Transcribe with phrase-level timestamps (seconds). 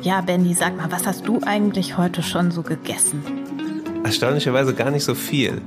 [0.00, 3.22] Ja, Benny, sag mal, was hast du eigentlich heute schon so gegessen?
[4.04, 5.60] Erstaunlicherweise gar nicht so viel.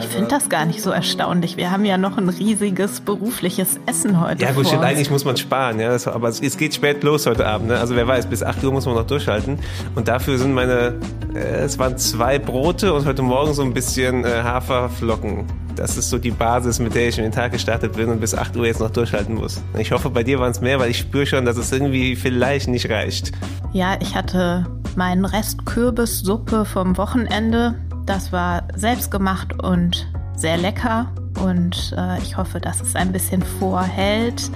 [0.00, 1.56] Ich finde das gar nicht so erstaunlich.
[1.56, 4.42] Wir haben ja noch ein riesiges berufliches Essen heute.
[4.42, 4.86] Ja, gut, vor uns.
[4.86, 5.90] eigentlich muss man sparen, ja.
[5.90, 7.78] Das, aber es, es geht spät los heute Abend, ne?
[7.78, 9.58] Also wer weiß, bis 8 Uhr muss man noch durchhalten.
[9.94, 10.98] Und dafür sind meine,
[11.34, 15.44] äh, es waren zwei Brote und heute Morgen so ein bisschen äh, Haferflocken.
[15.76, 18.34] Das ist so die Basis, mit der ich in den Tag gestartet bin und bis
[18.34, 19.62] 8 Uhr jetzt noch durchhalten muss.
[19.78, 22.68] Ich hoffe, bei dir waren es mehr, weil ich spüre schon, dass es irgendwie vielleicht
[22.68, 23.32] nicht reicht.
[23.72, 27.76] Ja, ich hatte meinen Rest Kürbissuppe vom Wochenende.
[28.10, 31.06] Das war selbstgemacht und sehr lecker.
[31.44, 34.50] Und äh, ich hoffe, dass es ein bisschen vorhält.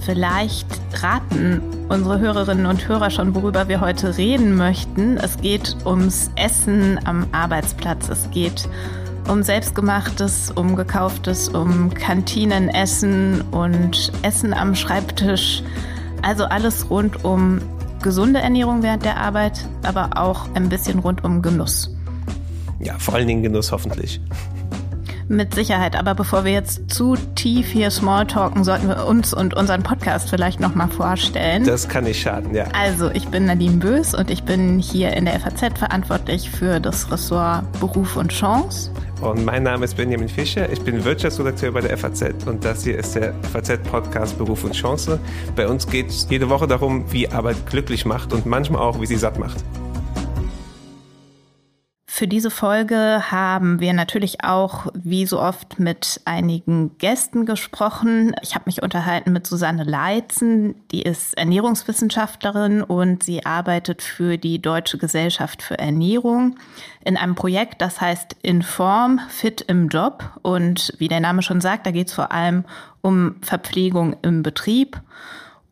[0.00, 0.66] Vielleicht
[1.02, 5.18] raten unsere Hörerinnen und Hörer schon, worüber wir heute reden möchten.
[5.18, 8.08] Es geht ums Essen am Arbeitsplatz.
[8.08, 8.66] Es geht
[9.28, 15.62] um selbstgemachtes, um gekauftes, um Kantinenessen und Essen am Schreibtisch.
[16.22, 17.60] Also alles rund um
[18.00, 21.90] gesunde Ernährung während der Arbeit, aber auch ein bisschen rund um Genuss.
[22.80, 24.20] Ja, vor allen Dingen Genuss hoffentlich.
[25.28, 25.96] Mit Sicherheit.
[25.96, 30.60] Aber bevor wir jetzt zu tief hier Smalltalken, sollten wir uns und unseren Podcast vielleicht
[30.60, 31.64] nochmal vorstellen.
[31.64, 32.66] Das kann nicht schaden, ja.
[32.72, 37.10] Also, ich bin Nadine Bös und ich bin hier in der FAZ verantwortlich für das
[37.10, 38.92] Ressort Beruf und Chance.
[39.20, 40.70] Und mein Name ist Benjamin Fischer.
[40.70, 45.18] Ich bin Wirtschaftsredakteur bei der FAZ und das hier ist der FAZ-Podcast Beruf und Chance.
[45.56, 49.06] Bei uns geht es jede Woche darum, wie Arbeit glücklich macht und manchmal auch, wie
[49.06, 49.64] sie satt macht.
[52.16, 58.34] Für diese Folge haben wir natürlich auch, wie so oft, mit einigen Gästen gesprochen.
[58.40, 64.62] Ich habe mich unterhalten mit Susanne Leitzen, die ist Ernährungswissenschaftlerin und sie arbeitet für die
[64.62, 66.56] Deutsche Gesellschaft für Ernährung
[67.04, 70.24] in einem Projekt, das heißt Inform Fit im Job.
[70.40, 72.64] Und wie der Name schon sagt, da geht es vor allem
[73.02, 74.98] um Verpflegung im Betrieb.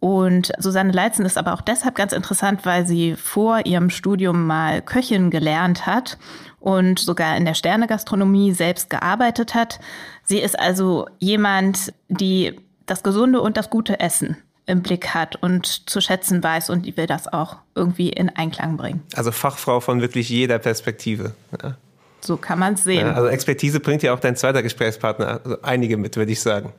[0.04, 4.82] Und Susanne Leitzen ist aber auch deshalb ganz interessant, weil sie vor ihrem Studium mal
[4.82, 6.18] Köchin gelernt hat
[6.60, 9.80] und sogar in der Sternegastronomie selbst gearbeitet hat.
[10.22, 15.88] Sie ist also jemand, die das gesunde und das gute Essen im Blick hat und
[15.88, 19.02] zu schätzen weiß und die will das auch irgendwie in Einklang bringen.
[19.14, 21.32] Also Fachfrau von wirklich jeder Perspektive.
[21.62, 21.76] Ja.
[22.26, 23.06] So kann man es sehen.
[23.06, 26.72] Ja, also Expertise bringt ja auch dein zweiter Gesprächspartner, also einige mit, würde ich sagen.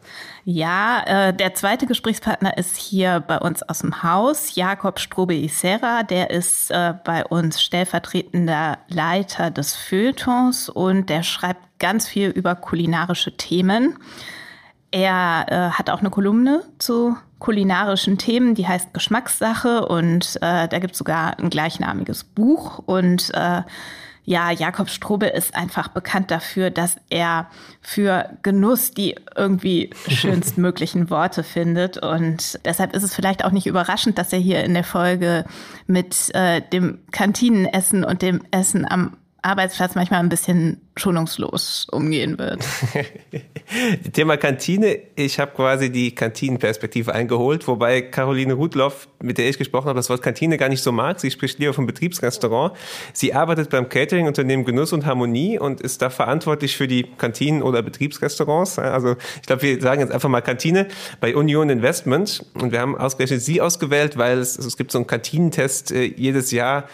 [0.44, 6.04] Ja, äh, der zweite Gesprächspartner ist hier bei uns aus dem Haus, Jakob Strobe-Isera.
[6.04, 12.56] Der ist äh, bei uns stellvertretender Leiter des Feuilletons und der schreibt ganz viel über
[12.56, 13.98] kulinarische Themen.
[14.90, 20.80] Er äh, hat auch eine Kolumne zu kulinarischen Themen, die heißt Geschmackssache und äh, da
[20.80, 23.62] gibt es sogar ein gleichnamiges Buch und äh,
[24.26, 27.48] ja, Jakob Strobe ist einfach bekannt dafür, dass er
[27.82, 31.98] für Genuss die irgendwie schönstmöglichen Worte findet.
[31.98, 35.46] Und deshalb ist es vielleicht auch nicht überraschend, dass er hier in der Folge
[35.86, 42.64] mit äh, dem Kantinenessen und dem Essen am Arbeitsplatz manchmal ein bisschen schonungslos umgehen wird.
[44.14, 45.00] Thema Kantine.
[45.16, 50.10] Ich habe quasi die Kantinenperspektive eingeholt, wobei Caroline Rudloff, mit der ich gesprochen habe, das
[50.10, 51.20] Wort Kantine gar nicht so mag.
[51.20, 52.78] Sie spricht lieber vom Betriebsrestaurant.
[53.12, 57.82] Sie arbeitet beim Catering-Unternehmen Genuss und Harmonie und ist da verantwortlich für die Kantinen oder
[57.82, 58.80] Betriebsrestaurants.
[58.80, 60.88] Also ich glaube, wir sagen jetzt einfach mal Kantine
[61.20, 62.46] bei Union Investment.
[62.54, 66.52] Und wir haben ausgerechnet sie ausgewählt, weil es, es gibt so einen Kantinentest äh, jedes
[66.52, 66.88] Jahr.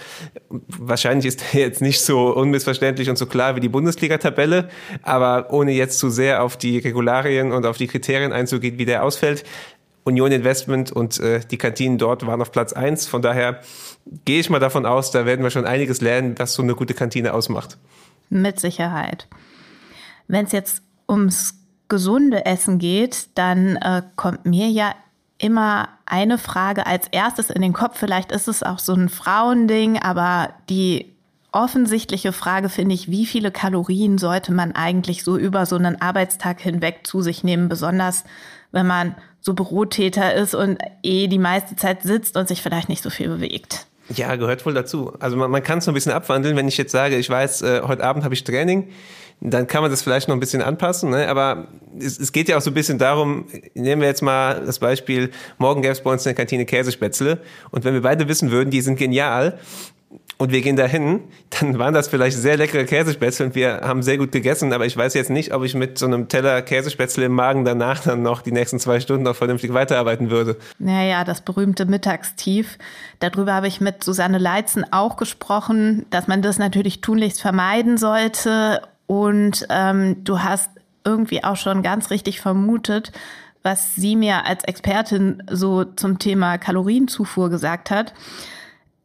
[0.49, 4.69] Wahrscheinlich ist der jetzt nicht so unmissverständlich und so klar wie die Bundesliga-Tabelle,
[5.03, 9.03] aber ohne jetzt zu sehr auf die Regularien und auf die Kriterien einzugehen, wie der
[9.03, 9.43] ausfällt.
[10.03, 13.05] Union Investment und äh, die Kantinen dort waren auf Platz eins.
[13.05, 13.61] Von daher
[14.25, 16.95] gehe ich mal davon aus, da werden wir schon einiges lernen, was so eine gute
[16.95, 17.77] Kantine ausmacht.
[18.29, 19.27] Mit Sicherheit.
[20.27, 21.53] Wenn es jetzt ums
[21.87, 24.95] gesunde Essen geht, dann äh, kommt mir ja
[25.37, 27.99] immer eine Frage als erstes in den Kopf.
[27.99, 31.10] Vielleicht ist es auch so ein Frauending, aber die
[31.51, 36.61] offensichtliche Frage finde ich, wie viele Kalorien sollte man eigentlich so über so einen Arbeitstag
[36.61, 38.23] hinweg zu sich nehmen, besonders
[38.71, 43.03] wenn man so Bürotäter ist und eh die meiste Zeit sitzt und sich vielleicht nicht
[43.03, 43.85] so viel bewegt.
[44.15, 45.13] Ja, gehört wohl dazu.
[45.19, 46.55] Also man, man kann es so ein bisschen abwandeln.
[46.55, 48.89] Wenn ich jetzt sage, ich weiß, äh, heute Abend habe ich Training,
[49.39, 51.09] dann kann man das vielleicht noch ein bisschen anpassen.
[51.09, 51.27] Ne?
[51.27, 51.67] Aber
[51.99, 55.31] es, es geht ja auch so ein bisschen darum, nehmen wir jetzt mal das Beispiel,
[55.57, 57.39] morgen gäbe es bei uns in der Kantine Käsespätzle.
[57.71, 59.57] Und wenn wir beide wissen würden, die sind genial,
[60.41, 61.21] und wir gehen dahin,
[61.59, 64.97] dann waren das vielleicht sehr leckere Käsespätzle und wir haben sehr gut gegessen, aber ich
[64.97, 68.41] weiß jetzt nicht, ob ich mit so einem Teller Käsespätzle im Magen danach dann noch
[68.41, 70.57] die nächsten zwei Stunden noch vernünftig weiterarbeiten würde.
[70.79, 72.79] Naja, das berühmte Mittagstief.
[73.19, 78.81] Darüber habe ich mit Susanne Leitzen auch gesprochen, dass man das natürlich tunlichst vermeiden sollte.
[79.05, 80.71] Und ähm, du hast
[81.05, 83.11] irgendwie auch schon ganz richtig vermutet,
[83.61, 88.15] was sie mir als Expertin so zum Thema Kalorienzufuhr gesagt hat.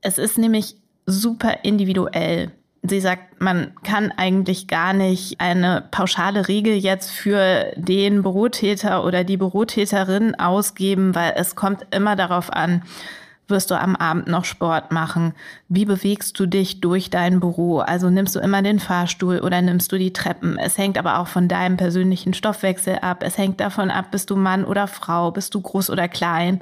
[0.00, 2.50] Es ist nämlich super individuell.
[2.82, 9.24] Sie sagt, man kann eigentlich gar nicht eine pauschale Regel jetzt für den Bürotäter oder
[9.24, 12.82] die Bürotäterin ausgeben, weil es kommt immer darauf an,
[13.48, 15.32] wirst du am Abend noch Sport machen?
[15.68, 17.78] Wie bewegst du dich durch dein Büro?
[17.78, 20.58] Also nimmst du immer den Fahrstuhl oder nimmst du die Treppen?
[20.58, 23.22] Es hängt aber auch von deinem persönlichen Stoffwechsel ab.
[23.22, 25.30] Es hängt davon ab, bist du Mann oder Frau?
[25.30, 26.60] Bist du groß oder klein?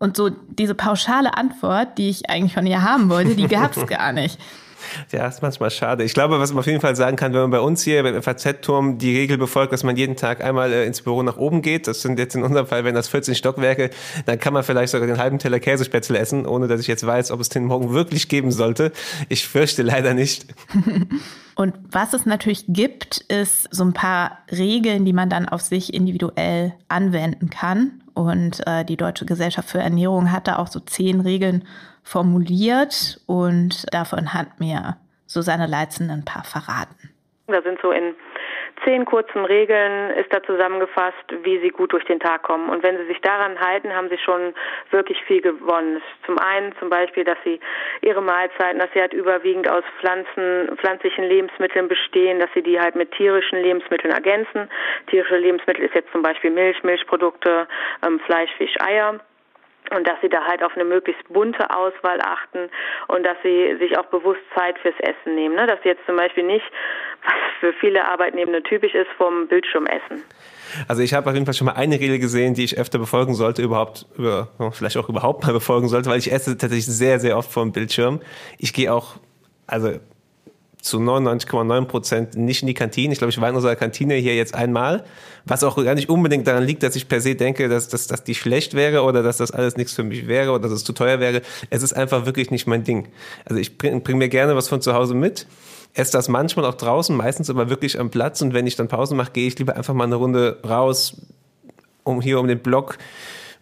[0.00, 3.86] Und so diese pauschale Antwort, die ich eigentlich von ihr haben wollte, die gab es
[3.86, 4.40] gar nicht.
[5.12, 6.04] Ja, ist manchmal schade.
[6.04, 8.22] Ich glaube, was man auf jeden Fall sagen kann, wenn man bei uns hier beim
[8.22, 11.86] FAZ-Turm die Regel befolgt, dass man jeden Tag einmal äh, ins Büro nach oben geht,
[11.86, 13.90] das sind jetzt in unserem Fall, wenn das 14 Stockwerke,
[14.26, 17.30] dann kann man vielleicht sogar den halben Teller Käsespätzle essen, ohne dass ich jetzt weiß,
[17.30, 18.92] ob es den morgen wirklich geben sollte.
[19.28, 20.46] Ich fürchte leider nicht.
[21.56, 25.92] Und was es natürlich gibt, ist so ein paar Regeln, die man dann auf sich
[25.92, 28.00] individuell anwenden kann.
[28.14, 31.64] Und äh, die Deutsche Gesellschaft für Ernährung hat da auch so zehn Regeln
[32.10, 34.96] formuliert und davon hat mir
[35.26, 37.10] Susanne Leitzen ein paar verraten.
[37.46, 38.14] Da sind so in
[38.84, 42.68] zehn kurzen Regeln ist da zusammengefasst, wie sie gut durch den Tag kommen.
[42.68, 44.54] Und wenn sie sich daran halten, haben sie schon
[44.90, 46.00] wirklich viel gewonnen.
[46.26, 47.60] Zum einen zum Beispiel, dass sie
[48.00, 52.94] ihre Mahlzeiten, dass sie halt überwiegend aus Pflanzen, pflanzlichen Lebensmitteln bestehen, dass sie die halt
[52.94, 54.68] mit tierischen Lebensmitteln ergänzen.
[55.08, 57.68] Tierische Lebensmittel ist jetzt zum Beispiel Milch, Milchprodukte,
[58.06, 59.20] ähm, Fleisch, Fisch, Eier
[59.90, 62.70] und dass sie da halt auf eine möglichst bunte Auswahl achten
[63.08, 65.54] und dass sie sich auch bewusst Zeit fürs Essen nehmen.
[65.54, 65.66] Ne?
[65.66, 66.64] Dass sie jetzt zum Beispiel nicht,
[67.24, 70.22] was für viele Arbeitnehmende typisch ist, vom Bildschirm essen.
[70.86, 73.34] Also ich habe auf jeden Fall schon mal eine Regel gesehen, die ich öfter befolgen
[73.34, 77.36] sollte, überhaupt, über, vielleicht auch überhaupt mal befolgen sollte, weil ich esse tatsächlich sehr, sehr
[77.36, 78.20] oft vor dem Bildschirm.
[78.58, 79.16] Ich gehe auch,
[79.66, 79.98] also
[80.82, 83.12] zu 99,9 Prozent nicht in die Kantine.
[83.12, 85.04] Ich glaube, ich war in unserer Kantine hier jetzt einmal,
[85.44, 88.24] was auch gar nicht unbedingt daran liegt, dass ich per se denke, dass, dass, dass
[88.24, 90.92] die schlecht wäre oder dass das alles nichts für mich wäre oder dass es zu
[90.92, 91.42] teuer wäre.
[91.70, 93.08] Es ist einfach wirklich nicht mein Ding.
[93.44, 95.46] Also ich bringe bring mir gerne was von zu Hause mit,
[95.94, 99.14] esse das manchmal auch draußen, meistens aber wirklich am Platz und wenn ich dann Pause
[99.14, 101.16] mache, gehe ich lieber einfach mal eine Runde raus,
[102.04, 102.98] um hier um den Block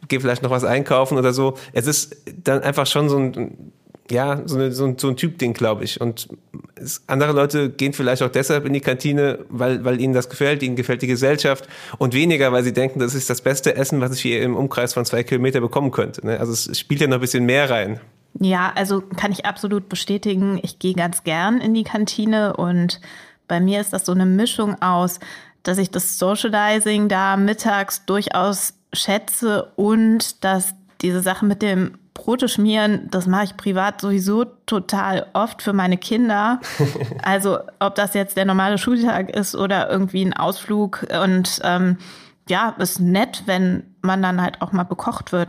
[0.07, 1.55] gehe vielleicht noch was einkaufen oder so.
[1.73, 3.73] Es ist dann einfach schon so ein
[4.11, 6.01] ja, so, eine, so, ein, so ein Typ-Ding, glaube ich.
[6.01, 6.29] Und
[6.77, 10.63] es, andere Leute gehen vielleicht auch deshalb in die Kantine, weil, weil ihnen das gefällt,
[10.63, 11.69] ihnen gefällt die Gesellschaft
[11.99, 14.95] und weniger, weil sie denken, das ist das beste Essen, was ich hier im Umkreis
[14.95, 16.25] von zwei Kilometer bekommen könnte.
[16.27, 16.39] Ne?
[16.41, 18.01] Also es spielt ja noch ein bisschen mehr rein.
[18.41, 20.61] Ja, also kann ich absolut bestätigen.
[20.63, 23.01] Ich gehe ganz gern in die Kantine und
[23.49, 25.19] bei mir ist das so eine Mischung aus,
[25.63, 32.49] dass ich das Socializing da mittags durchaus schätze und dass diese Sache mit dem Brote
[32.49, 36.61] schmieren, das mache ich privat sowieso total oft für meine Kinder.
[37.23, 41.07] Also ob das jetzt der normale Schultag ist oder irgendwie ein Ausflug.
[41.23, 41.99] Und ähm,
[42.49, 45.49] ja, ist nett, wenn man dann halt auch mal bekocht wird.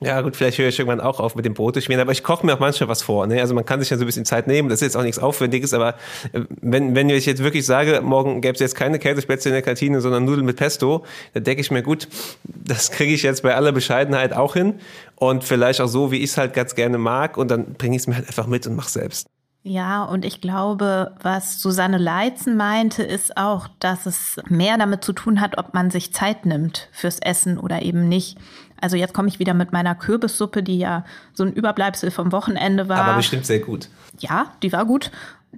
[0.00, 2.44] Ja, gut, vielleicht höre ich irgendwann auch auf mit dem Brote schmieren, aber ich koche
[2.44, 3.26] mir auch manchmal was vor.
[3.26, 3.40] Ne?
[3.40, 5.18] Also man kann sich ja so ein bisschen Zeit nehmen, das ist jetzt auch nichts
[5.18, 5.94] Aufwendiges, aber
[6.32, 9.62] äh, wenn, wenn ich jetzt wirklich sage, morgen gäbe es jetzt keine Käsespätzle in der
[9.62, 12.08] Kantine, sondern Nudeln mit Pesto, dann denke ich mir, gut,
[12.44, 14.74] das kriege ich jetzt bei aller Bescheidenheit auch hin
[15.16, 18.02] und vielleicht auch so, wie ich es halt ganz gerne mag und dann bringe ich
[18.02, 19.26] es mir halt einfach mit und mache selbst.
[19.66, 25.14] Ja, und ich glaube, was Susanne Leitzen meinte, ist auch, dass es mehr damit zu
[25.14, 28.36] tun hat, ob man sich Zeit nimmt fürs Essen oder eben nicht.
[28.84, 32.86] Also jetzt komme ich wieder mit meiner Kürbissuppe, die ja so ein Überbleibsel vom Wochenende
[32.86, 32.98] war.
[32.98, 33.88] Aber bestimmt sehr gut.
[34.18, 35.10] Ja, die war gut.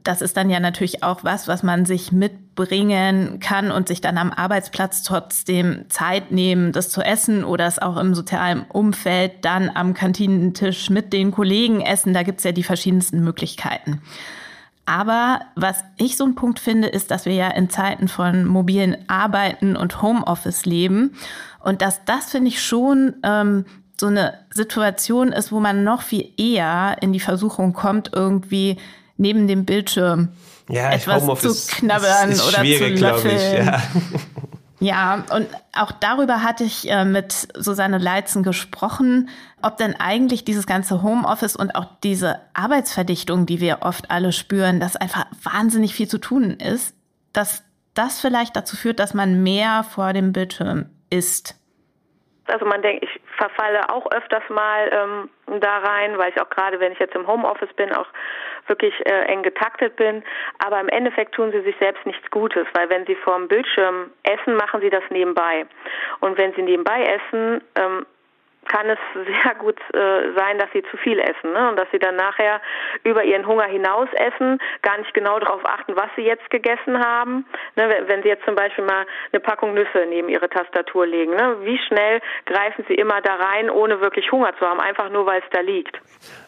[0.05, 4.17] Das ist dann ja natürlich auch was, was man sich mitbringen kann und sich dann
[4.17, 9.73] am Arbeitsplatz trotzdem Zeit nehmen, das zu essen oder es auch im sozialen Umfeld dann
[9.75, 12.15] am Kantinentisch mit den Kollegen essen.
[12.15, 14.03] Da gibt's ja die verschiedensten Möglichkeiten.
[14.85, 18.97] Aber was ich so ein Punkt finde, ist, dass wir ja in Zeiten von mobilen
[19.09, 21.17] Arbeiten und Homeoffice leben.
[21.67, 23.65] Und dass das, finde ich, schon ähm,
[24.01, 28.77] so eine Situation ist, wo man noch viel eher in die Versuchung kommt, irgendwie
[29.17, 30.29] neben dem Bildschirm
[30.69, 33.37] ja, etwas zu knabbern ist, ist oder zu löffeln.
[33.37, 33.83] Ich, ja.
[34.79, 39.29] ja, und auch darüber hatte ich äh, mit Susanne Leitzen gesprochen,
[39.61, 44.79] ob denn eigentlich dieses ganze Homeoffice und auch diese Arbeitsverdichtung, die wir oft alle spüren,
[44.79, 46.95] dass einfach wahnsinnig viel zu tun ist,
[47.33, 51.56] dass das vielleicht dazu führt, dass man mehr vor dem Bildschirm ist.
[52.49, 56.81] Also man denkt, ich verfalle auch öfters mal ähm, da rein, weil ich auch gerade,
[56.81, 58.07] wenn ich jetzt im Homeoffice bin, auch
[58.67, 60.23] wirklich äh, eng getaktet bin.
[60.65, 64.57] Aber im Endeffekt tun sie sich selbst nichts Gutes, weil wenn sie vorm Bildschirm essen,
[64.57, 65.67] machen sie das nebenbei.
[66.21, 68.07] Und wenn sie nebenbei essen, ähm,
[68.69, 71.69] kann es sehr gut äh, sein, dass sie zu viel essen ne?
[71.69, 72.61] und dass sie dann nachher
[73.05, 77.47] über ihren Hunger hinaus essen, gar nicht genau darauf achten, was sie jetzt gegessen haben.
[77.77, 78.05] Ne?
[78.07, 81.57] Wenn, sie jetzt zum Beispiel mal eine Packung Nüsse neben ihre Tastatur legen, ne?
[81.63, 85.41] wie schnell greifen sie immer da rein, ohne wirklich Hunger zu haben, einfach nur weil
[85.41, 85.99] es da liegt.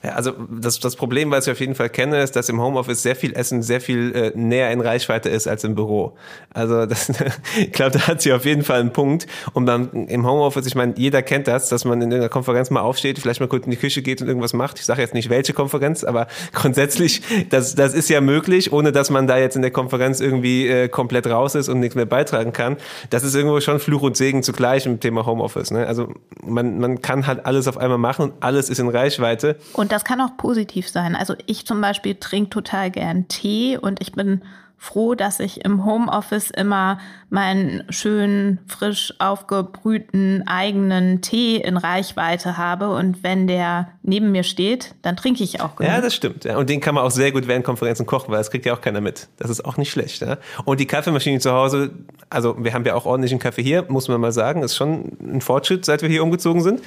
[0.03, 3.03] Ja, also das, das Problem, was ich auf jeden Fall kenne, ist, dass im Homeoffice
[3.03, 6.17] sehr viel Essen sehr viel äh, näher in Reichweite ist als im Büro.
[6.53, 7.09] Also das,
[7.59, 9.27] ich glaube, da hat sie auf jeden Fall einen Punkt.
[9.55, 12.81] Und dann im Homeoffice, ich meine, jeder kennt das, dass man in einer Konferenz mal
[12.81, 14.79] aufsteht, vielleicht mal kurz in die Küche geht und irgendwas macht.
[14.79, 19.11] Ich sage jetzt nicht welche Konferenz, aber grundsätzlich, das, das ist ja möglich, ohne dass
[19.11, 22.53] man da jetzt in der Konferenz irgendwie äh, komplett raus ist und nichts mehr beitragen
[22.53, 22.77] kann.
[23.11, 25.71] Das ist irgendwo schon Fluch und Segen zugleich im Thema Homeoffice.
[25.71, 25.87] Ne?
[25.87, 26.13] Also
[26.43, 29.57] man, man kann halt alles auf einmal machen und alles ist in Reichweite.
[29.73, 31.15] Und das kann auch positiv sein.
[31.15, 34.43] Also ich zum Beispiel trinke total gern Tee und ich bin
[34.79, 36.99] froh, dass ich im Homeoffice immer
[37.31, 42.91] meinen schönen, frisch aufgebrühten eigenen Tee in Reichweite habe.
[42.91, 45.93] Und wenn der neben mir steht, dann trinke ich auch genug.
[45.93, 46.45] Ja, das stimmt.
[46.45, 46.57] Ja.
[46.57, 48.81] Und den kann man auch sehr gut während Konferenzen kochen, weil das kriegt ja auch
[48.81, 49.29] keiner mit.
[49.37, 50.23] Das ist auch nicht schlecht.
[50.23, 50.39] Ja.
[50.65, 51.91] Und die Kaffeemaschine zu Hause,
[52.31, 55.41] also wir haben ja auch ordentlichen Kaffee hier, muss man mal sagen, ist schon ein
[55.41, 56.81] Fortschritt, seit wir hier umgezogen sind.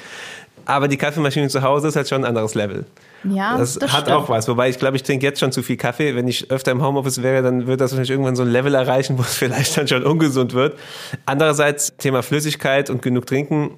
[0.65, 2.86] Aber die Kaffeemaschine zu Hause ist halt schon ein anderes Level.
[3.23, 4.17] Ja, das, das hat stimmt.
[4.17, 4.47] auch was.
[4.47, 6.15] Wobei ich glaube, ich trinke jetzt schon zu viel Kaffee.
[6.15, 9.17] Wenn ich öfter im Homeoffice wäre, dann wird das wahrscheinlich irgendwann so ein Level erreichen,
[9.17, 10.77] wo es vielleicht dann schon ungesund wird.
[11.25, 13.77] Andererseits, Thema Flüssigkeit und genug trinken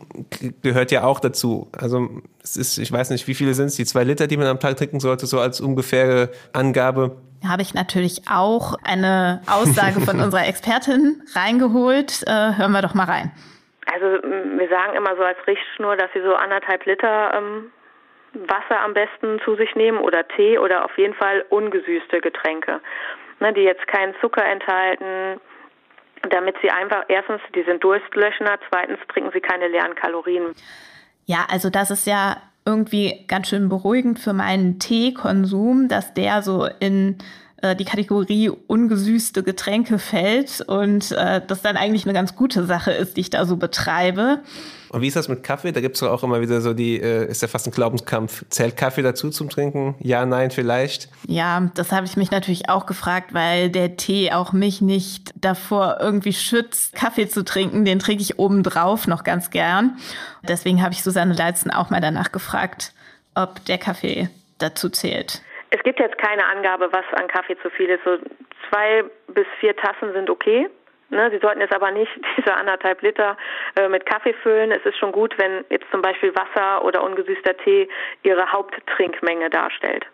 [0.62, 1.68] gehört ja auch dazu.
[1.78, 2.10] Also
[2.44, 4.60] es ist, ich weiß nicht, wie viele sind es, die zwei Liter, die man am
[4.60, 7.18] Tag trinken sollte, so als ungefähre Angabe.
[7.48, 12.24] Habe ich natürlich auch eine Aussage von unserer Expertin reingeholt.
[12.26, 13.32] Äh, hören wir doch mal rein.
[13.92, 17.72] Also wir sagen immer so als Richtschnur, dass sie so anderthalb Liter ähm,
[18.34, 22.82] Wasser am besten zu sich nehmen oder Tee oder auf jeden Fall ungesüßte Getränke,
[23.40, 25.40] ne, die jetzt keinen Zucker enthalten,
[26.30, 30.54] damit sie einfach erstens, die sind durstlöschender, zweitens trinken sie keine leeren Kalorien.
[31.26, 36.68] Ja, also das ist ja irgendwie ganz schön beruhigend für meinen Teekonsum, dass der so
[36.80, 37.18] in
[37.64, 42.92] äh, die Kategorie ungesüßte Getränke fällt und äh, das dann eigentlich eine ganz gute Sache
[42.92, 44.42] ist, die ich da so betreibe.
[44.90, 45.72] Und wie ist das mit Kaffee?
[45.72, 48.44] Da gibt es auch immer wieder so die, äh, ist ja fast ein Glaubenskampf.
[48.50, 49.96] Zählt Kaffee dazu zum Trinken?
[50.00, 51.08] Ja, nein, vielleicht?
[51.26, 56.00] Ja, das habe ich mich natürlich auch gefragt, weil der Tee auch mich nicht davor
[56.02, 57.86] irgendwie schützt, Kaffee zu trinken.
[57.86, 59.98] Den trinke ich obendrauf noch ganz gern.
[60.48, 62.92] Deswegen habe ich Susanne Leitzen auch mal danach gefragt,
[63.36, 65.42] ob der Kaffee dazu zählt.
[65.76, 68.04] Es gibt jetzt keine Angabe, was an Kaffee zu viel ist.
[68.06, 68.18] So
[68.70, 70.70] zwei bis vier Tassen sind okay.
[71.10, 73.38] Ne, Sie sollten jetzt aber nicht diese anderthalb Liter
[73.76, 74.72] äh, mit Kaffee füllen.
[74.72, 77.90] Es ist schon gut, wenn jetzt zum Beispiel Wasser oder ungesüßter Tee
[78.22, 80.06] Ihre Haupttrinkmenge darstellt.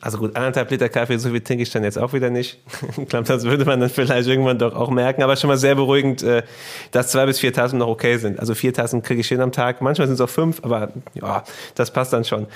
[0.00, 2.60] Also gut, anderthalb Liter Kaffee, so viel trinke ich dann jetzt auch wieder nicht.
[2.96, 5.24] ich glaube, das würde man dann vielleicht irgendwann doch auch merken.
[5.24, 6.44] Aber schon mal sehr beruhigend, äh,
[6.92, 8.38] dass zwei bis vier Tassen noch okay sind.
[8.38, 9.80] Also vier Tassen kriege ich hin am Tag.
[9.80, 11.42] Manchmal sind es auch fünf, aber ja,
[11.74, 12.46] das passt dann schon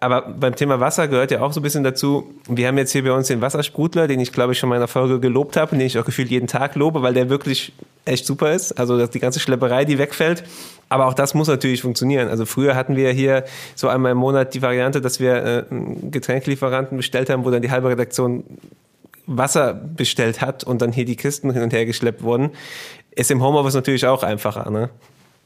[0.00, 2.32] aber beim Thema Wasser gehört ja auch so ein bisschen dazu.
[2.48, 4.88] Wir haben jetzt hier bei uns den Wassersprudler, den ich glaube ich schon in meiner
[4.88, 7.72] Folge gelobt habe und den ich auch gefühlt jeden Tag lobe, weil der wirklich
[8.04, 8.78] echt super ist.
[8.78, 10.44] Also dass die ganze Schlepperei, die wegfällt.
[10.88, 12.28] Aber auch das muss natürlich funktionieren.
[12.28, 15.64] Also früher hatten wir hier so einmal im Monat die Variante, dass wir äh,
[16.10, 18.44] Getränkelieferanten bestellt haben, wo dann die halbe Redaktion
[19.26, 22.50] Wasser bestellt hat und dann hier die Kisten hin und her geschleppt wurden.
[23.10, 24.70] Ist im Homeoffice natürlich auch einfacher.
[24.70, 24.90] Ne?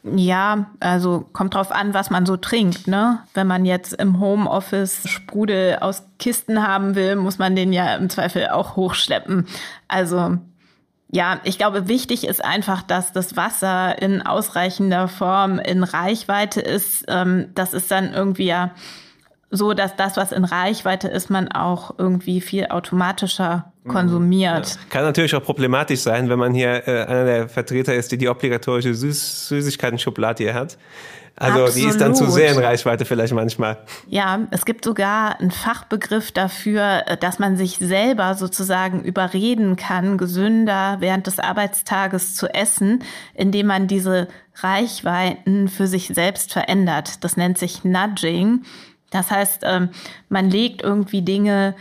[0.02, 3.18] Ja, also kommt drauf an, was man so trinkt, ne?
[3.34, 8.08] Wenn man jetzt im Homeoffice Sprudel aus Kisten haben will, muss man den ja im
[8.08, 9.46] Zweifel auch hochschleppen.
[9.88, 10.38] Also
[11.12, 17.04] ja, ich glaube, wichtig ist einfach, dass das Wasser in ausreichender Form in Reichweite ist.
[17.08, 18.70] Ähm, das ist dann irgendwie ja
[19.50, 24.68] so, dass das, was in Reichweite ist, man auch irgendwie viel automatischer konsumiert.
[24.68, 24.76] Ja.
[24.90, 28.28] Kann natürlich auch problematisch sein, wenn man hier äh, einer der Vertreter ist, die die
[28.28, 30.78] obligatorische Süß Süßigkeiten-Schublade hier hat.
[31.36, 31.76] Also Absolut.
[31.76, 33.78] die ist dann zu sehr in Reichweite vielleicht manchmal.
[34.08, 40.18] Ja, es gibt sogar einen Fachbegriff dafür, äh, dass man sich selber sozusagen überreden kann,
[40.18, 43.02] gesünder während des Arbeitstages zu essen,
[43.34, 47.24] indem man diese Reichweiten für sich selbst verändert.
[47.24, 48.62] Das nennt sich Nudging.
[49.10, 49.90] Das heißt, ähm,
[50.28, 51.74] man legt irgendwie Dinge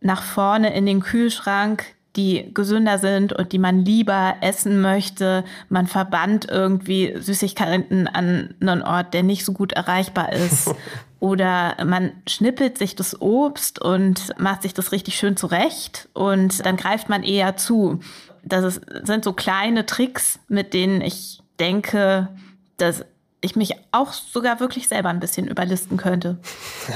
[0.00, 1.84] nach vorne in den Kühlschrank,
[2.16, 5.44] die gesünder sind und die man lieber essen möchte.
[5.68, 10.74] Man verbannt irgendwie Süßigkeiten an einen Ort, der nicht so gut erreichbar ist.
[11.20, 16.76] Oder man schnippelt sich das Obst und macht sich das richtig schön zurecht und dann
[16.76, 17.98] greift man eher zu.
[18.44, 22.28] Das ist, sind so kleine Tricks, mit denen ich denke,
[22.76, 23.04] dass
[23.40, 26.38] ich mich auch sogar wirklich selber ein bisschen überlisten könnte.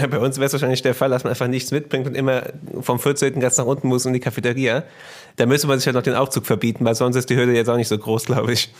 [0.01, 2.43] Ja, bei uns wäre es wahrscheinlich der Fall, dass man einfach nichts mitbringt und immer
[2.81, 3.39] vom 14.
[3.41, 4.85] ganz nach unten muss in die Cafeteria.
[5.37, 7.69] Da müsste man sich halt noch den Aufzug verbieten, weil sonst ist die Hürde jetzt
[7.69, 8.73] auch nicht so groß, glaube ich.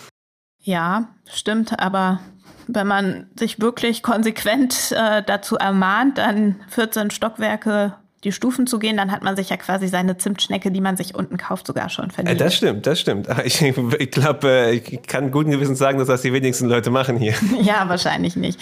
[0.59, 2.21] Ja, stimmt, aber
[2.69, 8.97] wenn man sich wirklich konsequent äh, dazu ermahnt, dann 14 Stockwerke die Stufen zu gehen,
[8.97, 12.11] dann hat man sich ja quasi seine Zimtschnecke, die man sich unten kauft, sogar schon
[12.11, 12.41] verdient.
[12.41, 13.29] Das stimmt, das stimmt.
[13.45, 17.17] Ich, ich glaube, äh, ich kann guten Gewissens sagen, dass das die wenigsten Leute machen
[17.17, 17.35] hier.
[17.63, 18.61] ja, wahrscheinlich nicht.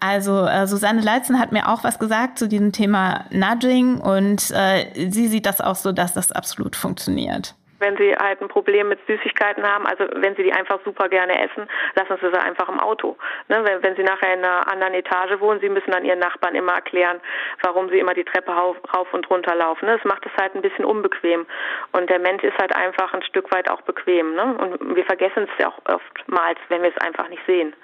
[0.00, 5.10] Also äh, Susanne Leitzen hat mir auch was gesagt zu diesem Thema Nudging und äh,
[5.10, 8.98] sie sieht das auch so, dass das absolut funktioniert wenn sie halt ein Problem mit
[9.06, 12.80] Süßigkeiten haben, also wenn sie die einfach super gerne essen, lassen sie sie einfach im
[12.80, 13.16] Auto.
[13.48, 13.62] Ne?
[13.64, 16.72] Wenn, wenn sie nachher in einer anderen Etage wohnen, sie müssen dann ihren Nachbarn immer
[16.72, 17.20] erklären,
[17.62, 18.76] warum sie immer die Treppe rauf,
[19.12, 19.86] und runter laufen.
[19.86, 19.96] Ne?
[19.96, 21.46] Das macht es halt ein bisschen unbequem.
[21.92, 24.34] Und der Mensch ist halt einfach ein Stück weit auch bequem.
[24.34, 24.56] Ne?
[24.58, 27.74] Und wir vergessen es ja auch oftmals, wenn wir es einfach nicht sehen.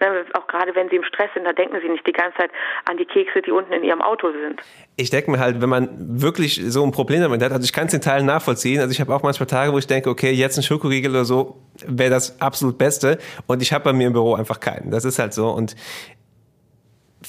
[0.00, 2.50] Ne, auch gerade wenn sie im Stress sind, da denken sie nicht die ganze Zeit
[2.84, 4.60] an die Kekse, die unten in ihrem Auto sind.
[4.96, 7.86] Ich denke mir halt, wenn man wirklich so ein Problem damit hat, also ich kann
[7.86, 8.80] es in Teilen nachvollziehen.
[8.80, 11.62] Also ich habe auch manchmal Tage, wo ich denke, okay, jetzt ein Schokoriegel oder so
[11.86, 13.18] wäre das absolut Beste.
[13.46, 14.90] Und ich habe bei mir im Büro einfach keinen.
[14.90, 15.48] Das ist halt so.
[15.48, 15.76] Und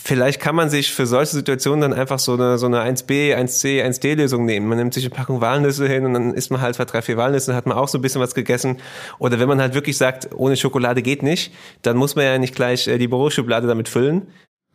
[0.07, 3.83] vielleicht kann man sich für solche Situationen dann einfach so eine, so eine 1b, 1c,
[3.83, 4.67] 1d-Lösung nehmen.
[4.67, 7.53] Man nimmt sich eine Packung Walnüsse hin und dann isst man halt drei, vier Walnüsse,
[7.53, 8.77] hat man auch so ein bisschen was gegessen.
[9.19, 12.55] Oder wenn man halt wirklich sagt, ohne Schokolade geht nicht, dann muss man ja nicht
[12.55, 14.27] gleich äh, die Büroschublade damit füllen.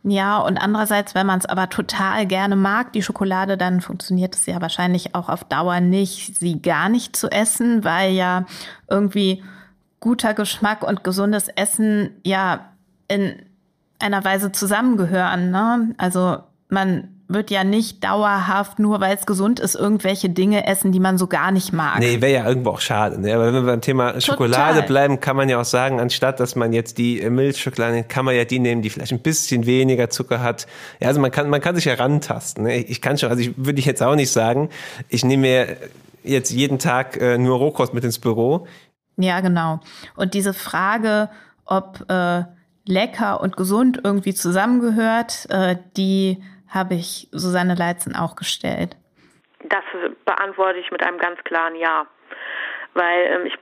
[0.03, 4.45] Ja, und andererseits, wenn man es aber total gerne mag, die Schokolade, dann funktioniert es
[4.45, 8.45] ja wahrscheinlich auch auf Dauer nicht, sie gar nicht zu essen, weil ja
[8.87, 9.43] irgendwie
[9.99, 12.69] guter Geschmack und gesundes Essen ja
[13.07, 13.41] in
[14.03, 15.49] einer Weise zusammengehören.
[15.49, 15.95] Ne?
[15.97, 16.37] Also
[16.69, 21.17] man wird ja nicht dauerhaft, nur weil es gesund ist, irgendwelche Dinge essen, die man
[21.17, 21.99] so gar nicht mag.
[21.99, 23.19] Nee, wäre ja irgendwo auch schade.
[23.19, 23.33] Ne?
[23.33, 24.87] Aber wenn wir beim Thema Schokolade Total.
[24.87, 28.45] bleiben, kann man ja auch sagen, anstatt dass man jetzt die Milchschokolade, kann man ja
[28.45, 30.67] die nehmen, die vielleicht ein bisschen weniger Zucker hat.
[30.99, 32.65] Ja, also man kann, man kann sich ja rantasten.
[32.65, 32.77] Ne?
[32.77, 34.69] Ich kann schon, also ich würde ich jetzt auch nicht sagen,
[35.09, 35.77] ich nehme mir
[36.23, 38.67] jetzt jeden Tag äh, nur Rohkost mit ins Büro.
[39.17, 39.79] Ja, genau.
[40.15, 41.29] Und diese Frage,
[41.65, 42.43] ob äh,
[42.85, 48.97] lecker und gesund irgendwie zusammengehört, äh, die habe ich Susanne Leitzen auch gestellt.
[49.63, 49.83] Das
[50.25, 52.05] beantworte ich mit einem ganz klaren Ja.
[52.93, 53.57] Weil ähm, ich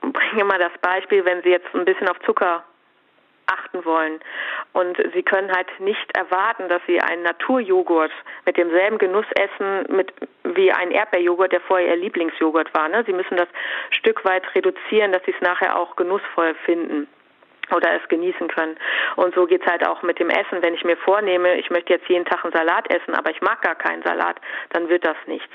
[0.00, 2.64] bringe mal das Beispiel, wenn Sie jetzt ein bisschen auf Zucker
[3.46, 4.20] achten wollen.
[4.72, 8.10] Und Sie können halt nicht erwarten, dass Sie einen Naturjoghurt
[8.44, 10.12] mit demselben Genuss essen mit,
[10.44, 12.88] wie ein Erdbeerjoghurt, der vorher Ihr Lieblingsjoghurt war.
[12.88, 13.04] Ne?
[13.06, 13.48] Sie müssen das
[13.90, 17.08] Stück weit reduzieren, dass Sie es nachher auch genussvoll finden
[17.74, 18.76] oder es genießen können.
[19.16, 20.62] Und so geht's halt auch mit dem Essen.
[20.62, 23.62] Wenn ich mir vornehme, ich möchte jetzt jeden Tag einen Salat essen, aber ich mag
[23.62, 25.52] gar keinen Salat, dann wird das nichts.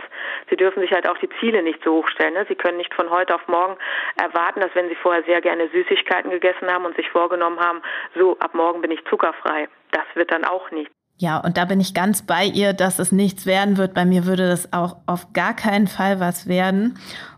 [0.50, 2.34] Sie dürfen sich halt auch die Ziele nicht so hochstellen.
[2.34, 2.45] Ne?
[2.47, 3.78] Sie können nicht von heute auf morgen
[4.21, 7.82] erwarten, dass wenn Sie vorher sehr gerne Süßigkeiten gegessen haben und sich vorgenommen haben,
[8.15, 9.67] so ab morgen bin ich zuckerfrei.
[9.91, 10.93] Das wird dann auch nichts.
[11.17, 13.93] Ja, und da bin ich ganz bei ihr, dass es nichts werden wird.
[13.93, 16.97] Bei mir würde das auch auf gar keinen Fall was werden,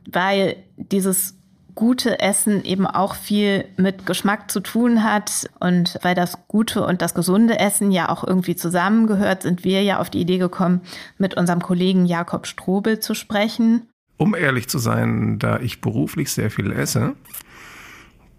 [0.10, 1.43] weil dieses
[1.76, 5.50] gute Essen eben auch viel mit Geschmack zu tun hat.
[5.60, 10.00] Und weil das gute und das gesunde Essen ja auch irgendwie zusammengehört, sind wir ja
[10.00, 10.82] auf die Idee gekommen,
[11.18, 13.90] mit unserem Kollegen Jakob Strobel zu sprechen.
[14.18, 17.16] Um ehrlich zu sein, da ich beruflich sehr viel esse,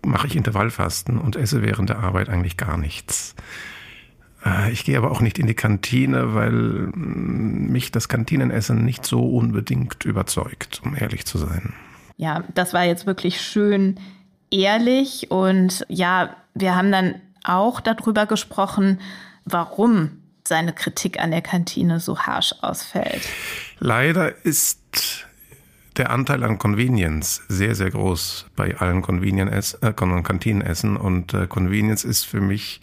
[0.04, 3.34] mache ich Intervallfasten und esse während der Arbeit eigentlich gar nichts.
[4.44, 9.04] Äh, ich gehe aber auch nicht in die Kantine, weil mm, mich das Kantinenessen nicht
[9.04, 11.72] so unbedingt überzeugt, um ehrlich zu sein
[12.16, 13.98] ja, das war jetzt wirklich schön
[14.50, 19.00] ehrlich und ja, wir haben dann auch darüber gesprochen,
[19.44, 23.22] warum seine Kritik an der Kantine so harsch ausfällt.
[23.78, 24.80] Leider ist
[25.96, 32.04] der Anteil an Convenience sehr, sehr groß bei allen Convenience äh, Kantinenessen und äh, Convenience
[32.04, 32.80] ist für mich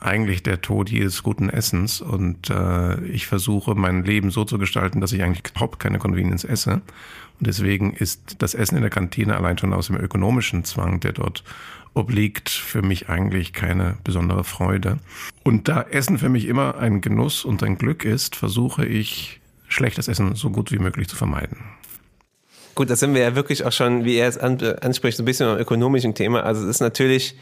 [0.00, 5.00] eigentlich der Tod jedes guten Essens und äh, ich versuche mein Leben so zu gestalten,
[5.00, 6.82] dass ich eigentlich überhaupt keine Convenience esse
[7.38, 11.12] und deswegen ist das Essen in der Kantine allein schon aus dem ökonomischen Zwang, der
[11.12, 11.44] dort
[11.94, 14.98] obliegt, für mich eigentlich keine besondere Freude.
[15.44, 20.08] Und da Essen für mich immer ein Genuss und ein Glück ist, versuche ich schlechtes
[20.08, 21.58] Essen so gut wie möglich zu vermeiden.
[22.74, 25.48] Gut, das sind wir ja wirklich auch schon, wie er es anspricht, so ein bisschen
[25.48, 26.42] am ökonomischen Thema.
[26.42, 27.34] Also es ist natürlich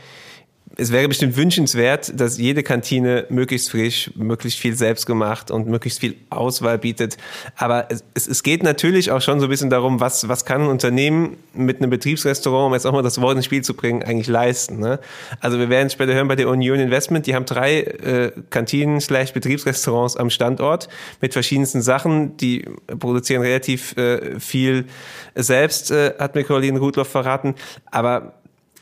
[0.76, 6.00] es wäre bestimmt wünschenswert, dass jede Kantine möglichst frisch, möglichst viel selbst gemacht und möglichst
[6.00, 7.16] viel Auswahl bietet.
[7.56, 10.68] Aber es, es geht natürlich auch schon so ein bisschen darum, was, was kann ein
[10.68, 14.26] Unternehmen mit einem Betriebsrestaurant, um jetzt auch mal das Wort ins Spiel zu bringen, eigentlich
[14.26, 14.78] leisten.
[14.78, 14.98] Ne?
[15.40, 19.32] Also wir werden später hören bei der Union Investment, die haben drei äh, Kantinen slash
[19.32, 20.88] Betriebsrestaurants am Standort
[21.20, 22.64] mit verschiedensten Sachen, die
[22.98, 24.86] produzieren relativ äh, viel
[25.34, 27.54] selbst, äh, hat mir Caroline Rudloff verraten.
[27.90, 28.34] Aber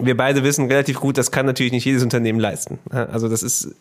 [0.04, 2.78] wir beide wissen relativ gut, das kann natürlich nicht jedes Unternehmen leisten.
[2.90, 3.74] Also das ist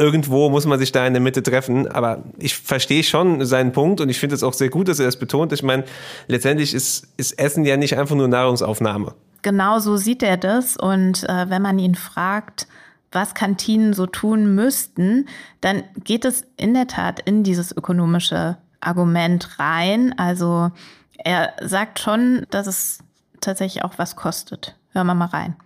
[0.00, 1.86] irgendwo muss man sich da in der Mitte treffen.
[1.86, 5.06] Aber ich verstehe schon seinen Punkt und ich finde es auch sehr gut, dass er
[5.06, 5.52] das betont.
[5.52, 5.84] Ich meine,
[6.26, 9.14] letztendlich ist, ist Essen ja nicht einfach nur Nahrungsaufnahme.
[9.42, 10.76] genau so sieht er das.
[10.76, 12.66] Und äh, wenn man ihn fragt,
[13.12, 15.28] was Kantinen so tun müssten,
[15.60, 20.14] dann geht es in der Tat in dieses ökonomische Argument rein.
[20.16, 20.70] Also
[21.18, 23.00] er sagt schon, dass es
[23.40, 24.76] tatsächlich auch was kostet.
[24.92, 25.56] Hören wir mal rein.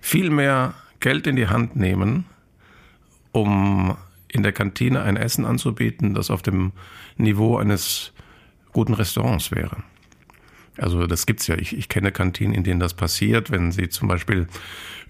[0.00, 2.24] Viel mehr Geld in die Hand nehmen,
[3.32, 3.96] um
[4.28, 6.72] in der Kantine ein Essen anzubieten, das auf dem
[7.16, 8.12] Niveau eines
[8.72, 9.82] guten Restaurants wäre.
[10.78, 11.56] Also das gibt's ja.
[11.56, 14.48] Ich, ich kenne Kantinen, in denen das passiert, wenn Sie zum Beispiel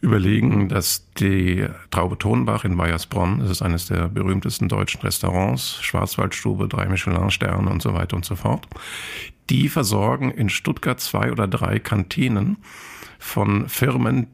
[0.00, 6.66] überlegen, dass die Traube Tonbach in Bayersbronn, das ist eines der berühmtesten deutschen Restaurants, Schwarzwaldstube,
[6.66, 8.66] drei Michelin-Sterne und so weiter und so fort,
[9.50, 12.56] die versorgen in Stuttgart zwei oder drei Kantinen
[13.22, 14.26] von Firmen,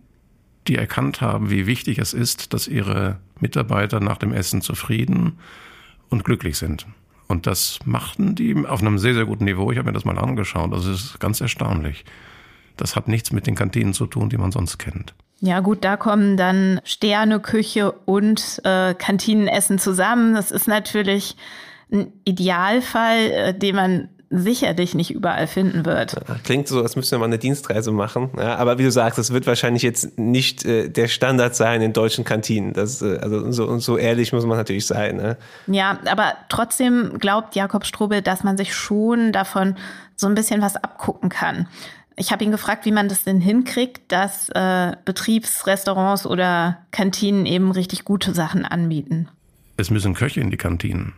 [0.67, 5.39] die erkannt haben, wie wichtig es ist, dass ihre Mitarbeiter nach dem Essen zufrieden
[6.09, 6.87] und glücklich sind.
[7.27, 9.71] Und das machten die auf einem sehr, sehr guten Niveau.
[9.71, 10.73] Ich habe mir das mal angeschaut.
[10.73, 12.07] Das ist ganz erstaunlich.
[12.79, 15.15] Das hat nichts mit den Kantinen zu tun, die man sonst kennt.
[15.41, 20.35] Ja gut, da kommen dann Sterneküche und äh, Kantinenessen zusammen.
[20.35, 21.37] Das ist natürlich
[21.93, 26.17] ein Idealfall, äh, den man sicherlich nicht überall finden wird.
[26.45, 28.31] Klingt so, als müssten wir mal eine Dienstreise machen.
[28.37, 31.93] Ja, aber wie du sagst, das wird wahrscheinlich jetzt nicht äh, der Standard sein in
[31.93, 32.75] deutschen Kantinen.
[32.75, 35.17] Das, äh, also so, so ehrlich muss man natürlich sein.
[35.17, 35.37] Ne?
[35.67, 39.77] Ja, aber trotzdem glaubt Jakob Strobel, dass man sich schon davon
[40.15, 41.67] so ein bisschen was abgucken kann.
[42.17, 47.71] Ich habe ihn gefragt, wie man das denn hinkriegt, dass äh, Betriebsrestaurants oder Kantinen eben
[47.71, 49.29] richtig gute Sachen anbieten.
[49.77, 51.15] Es müssen Köche in die Kantinen.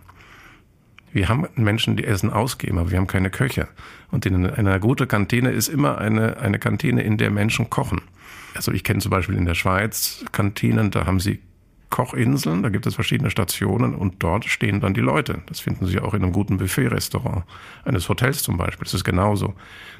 [1.13, 3.69] Wir haben Menschen, die Essen ausgeben, aber wir haben keine Köche.
[4.11, 8.01] Und in einer guten Kantine ist immer eine, eine Kantine, in der Menschen kochen.
[8.55, 11.41] Also ich kenne zum Beispiel in der Schweiz Kantinen, da haben sie
[11.91, 15.43] Kochinseln, da gibt es verschiedene Stationen und dort stehen dann die Leute.
[15.47, 17.45] Das finden Sie auch in einem guten Buffet-Restaurant,
[17.85, 18.85] eines Hotels zum Beispiel.
[18.85, 19.55] Das ist genauso.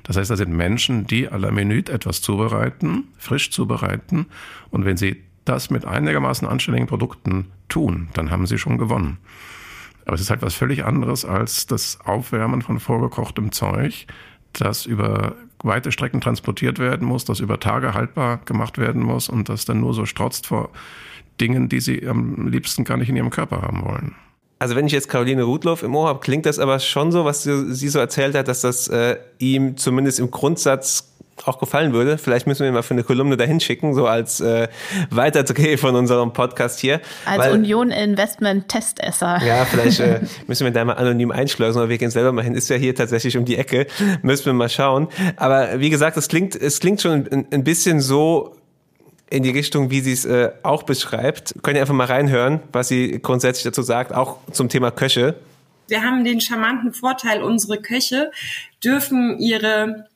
[0.05, 4.27] Das heißt, da sind Menschen, die à la Minute etwas zubereiten, frisch zubereiten.
[4.71, 9.19] Und wenn Sie das mit einigermaßen anständigen Produkten tun, dann haben Sie schon gewonnen.
[10.05, 14.07] Aber es ist halt was völlig anderes als das Aufwärmen von vorgekochtem Zeug,
[14.53, 19.49] das über weite Strecken transportiert werden muss, das über Tage haltbar gemacht werden muss und
[19.49, 20.71] das dann nur so strotzt vor
[21.41, 24.15] Dingen, die sie am liebsten gar nicht in ihrem Körper haben wollen.
[24.59, 27.45] Also wenn ich jetzt Caroline Rudloff im Ohr habe, klingt das aber schon so, was
[27.45, 31.10] sie so erzählt hat, dass das äh, ihm zumindest im Grundsatz
[31.47, 32.19] auch gefallen würde.
[32.19, 34.69] Vielleicht müssen wir mal für eine Kolumne dahin schicken, so als äh,
[35.11, 37.01] Weiterdreh von unserem Podcast hier.
[37.25, 39.41] Als Weil, Union Investment Testesser.
[39.45, 42.55] Ja, vielleicht äh, müssen wir da mal anonym einschleusen, aber wir gehen selber mal hin.
[42.55, 43.87] Ist ja hier tatsächlich um die Ecke.
[44.23, 45.09] Müssen wir mal schauen.
[45.37, 48.57] Aber wie gesagt, es klingt, es klingt schon ein, ein bisschen so
[49.31, 51.55] in die Richtung, wie sie es äh, auch beschreibt.
[51.63, 55.37] Können ihr einfach mal reinhören, was sie grundsätzlich dazu sagt, auch zum Thema Köche.
[55.87, 58.31] Wir haben den charmanten Vorteil, unsere Köche
[58.83, 60.07] dürfen ihre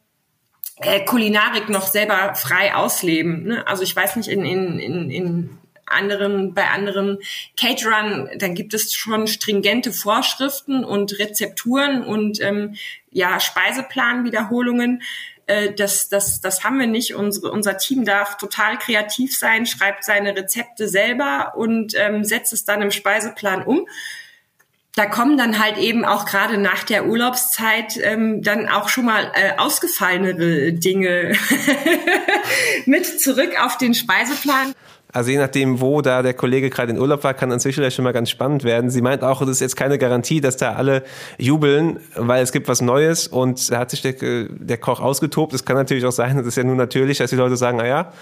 [0.81, 3.45] äh, Kulinarik noch selber frei ausleben.
[3.45, 3.67] Ne?
[3.67, 7.19] Also ich weiß nicht, in, in, in, in anderen, bei anderen
[7.57, 12.75] Caterern, dann gibt es schon stringente Vorschriften und Rezepturen und ähm,
[13.11, 15.03] ja, Speiseplanwiederholungen.
[15.47, 17.15] Äh, das, das, das haben wir nicht.
[17.15, 22.65] Unsere, unser Team darf total kreativ sein, schreibt seine Rezepte selber und ähm, setzt es
[22.65, 23.87] dann im Speiseplan um
[24.97, 29.33] da kommen dann halt eben auch gerade nach der Urlaubszeit ähm, dann auch schon mal
[29.35, 31.33] äh, ausgefallenere Dinge
[32.87, 34.73] mit zurück auf den Speiseplan.
[35.15, 38.03] Also je nachdem, wo da der Kollege gerade in Urlaub war, kann das sicherlich schon
[38.03, 38.91] mal ganz spannend werden.
[38.91, 41.05] Sie meint auch, es ist jetzt keine Garantie, dass da alle
[41.39, 44.15] jubeln, weil es gibt was Neues und da hat sich der,
[44.49, 45.55] der Koch ausgetobt.
[45.55, 47.87] Es kann natürlich auch sein, das ist ja nur natürlich, dass die Leute sagen, na
[47.87, 48.13] ja,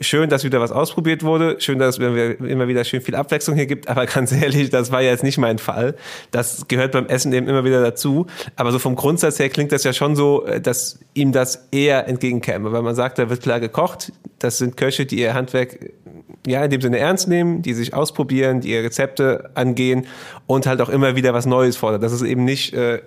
[0.00, 1.56] schön, dass wieder was ausprobiert wurde.
[1.60, 3.88] Schön, dass es immer wieder schön viel Abwechslung hier gibt.
[3.88, 5.94] Aber ganz ehrlich, das war ja jetzt nicht mein Fall.
[6.30, 8.26] Das gehört beim Essen eben immer wieder dazu.
[8.56, 12.08] Aber so vom Grundsatz her klingt das ja schon so, äh, dass ihm das eher
[12.08, 12.72] entgegenkäme.
[12.72, 14.12] Weil man sagt, da wird klar gekocht.
[14.38, 15.78] Das sind Köche, die ihr Handwerk
[16.46, 20.06] ja, in dem Sinne ernst nehmen, die sich ausprobieren, die ihre Rezepte angehen
[20.46, 22.00] und halt auch immer wieder was Neues fordern.
[22.00, 23.00] Das ist eben nicht äh,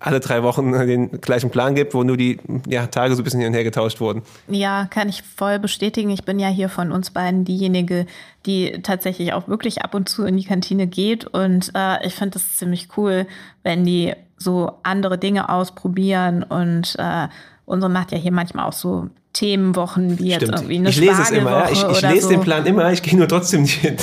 [0.00, 3.40] alle drei Wochen den gleichen Plan gibt, wo nur die ja, Tage so ein bisschen
[3.40, 4.22] hin und her getauscht wurden.
[4.48, 6.10] Ja, kann ich voll bestätigen.
[6.10, 8.06] Ich bin ja hier von uns beiden diejenige,
[8.46, 11.26] die tatsächlich auch wirklich ab und zu in die Kantine geht.
[11.26, 13.26] Und äh, ich finde es ziemlich cool,
[13.62, 16.42] wenn die so andere Dinge ausprobieren.
[16.42, 17.28] Und äh,
[17.64, 21.30] unsere macht ja hier manchmal auch so Themenwochen, wie jetzt irgendwie eine Ich lese es
[21.30, 21.70] immer, ja.
[21.70, 22.28] ich, ich lese so.
[22.28, 23.96] den Plan immer, ich gehe nur trotzdem nicht hin.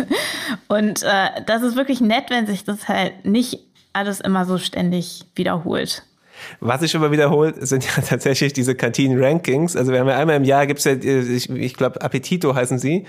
[0.68, 3.60] und äh, das ist wirklich nett, wenn sich das halt nicht
[3.92, 6.04] alles immer so ständig wiederholt.
[6.60, 9.76] Was sich immer wiederholt, sind ja tatsächlich diese Kantinen-Rankings.
[9.76, 13.04] Also wir haben ja einmal im Jahr gibt's ja, ich, ich glaube, Appetito heißen sie.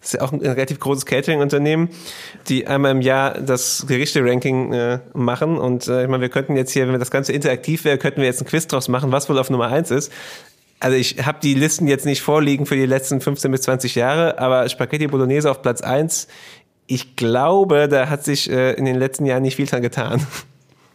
[0.00, 1.90] Das ist ja auch ein relativ großes Catering-Unternehmen,
[2.48, 5.58] die einmal im Jahr das Gerichte-Ranking äh, machen.
[5.58, 8.26] Und äh, ich meine, wir könnten jetzt hier, wenn das Ganze interaktiv wäre, könnten wir
[8.26, 10.12] jetzt ein Quiz draus machen, was wohl auf Nummer eins ist.
[10.80, 14.38] also ich habe die Listen jetzt nicht vorliegen für die letzten 15 bis 20 Jahre,
[14.38, 16.28] aber Spaghetti Bolognese auf Platz 1,
[16.88, 20.26] ich glaube, da hat sich äh, in den letzten Jahren nicht viel dran getan.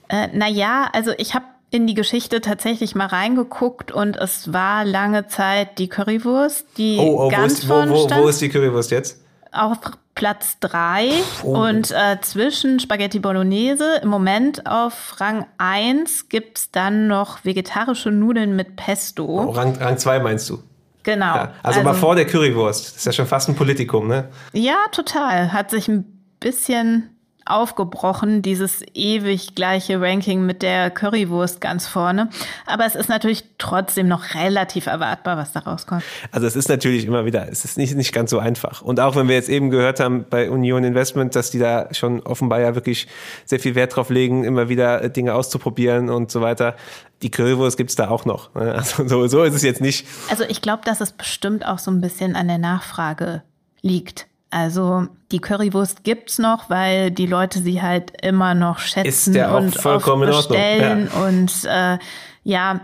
[0.09, 5.27] Äh, naja, also ich habe in die Geschichte tatsächlich mal reingeguckt und es war lange
[5.27, 8.91] Zeit die Currywurst, die oh, oh, ganz wo ist, wo, wo, wo ist die Currywurst
[8.91, 9.23] jetzt?
[9.51, 9.77] Auf
[10.13, 11.09] Platz 3
[11.43, 11.57] oh.
[11.57, 18.11] und äh, zwischen Spaghetti Bolognese im Moment auf Rang 1 gibt es dann noch vegetarische
[18.11, 19.25] Nudeln mit Pesto.
[19.25, 20.59] Oh, Rang 2 meinst du?
[21.03, 21.35] Genau.
[21.35, 22.87] Ja, also, also mal vor der Currywurst.
[22.87, 24.29] Das ist ja schon fast ein Politikum, ne?
[24.53, 25.51] Ja, total.
[25.53, 26.05] Hat sich ein
[26.39, 27.12] bisschen
[27.45, 32.29] aufgebrochen, dieses ewig gleiche Ranking mit der Currywurst ganz vorne.
[32.65, 36.03] Aber es ist natürlich trotzdem noch relativ erwartbar, was da rauskommt.
[36.31, 38.81] Also es ist natürlich immer wieder, es ist nicht, nicht ganz so einfach.
[38.81, 42.21] Und auch wenn wir jetzt eben gehört haben bei Union Investment, dass die da schon
[42.21, 43.07] offenbar ja wirklich
[43.45, 46.75] sehr viel Wert drauf legen, immer wieder Dinge auszuprobieren und so weiter.
[47.21, 48.53] Die Currywurst gibt's da auch noch.
[48.55, 48.73] Ne?
[48.83, 50.05] Also so, so ist es jetzt nicht.
[50.29, 53.43] Also ich glaube, dass es bestimmt auch so ein bisschen an der Nachfrage
[53.81, 54.27] liegt.
[54.53, 60.19] Also die Currywurst gibt's noch, weil die Leute sie halt immer noch schätzen und oft
[60.19, 61.09] bestellen.
[61.11, 61.25] Ja.
[61.25, 61.97] Und äh,
[62.43, 62.81] ja,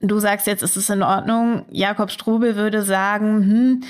[0.00, 1.64] du sagst jetzt, ist es in Ordnung.
[1.70, 3.84] Jakob Strubel würde sagen, hm,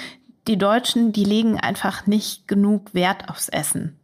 [0.46, 3.98] die Deutschen, die legen einfach nicht genug Wert aufs Essen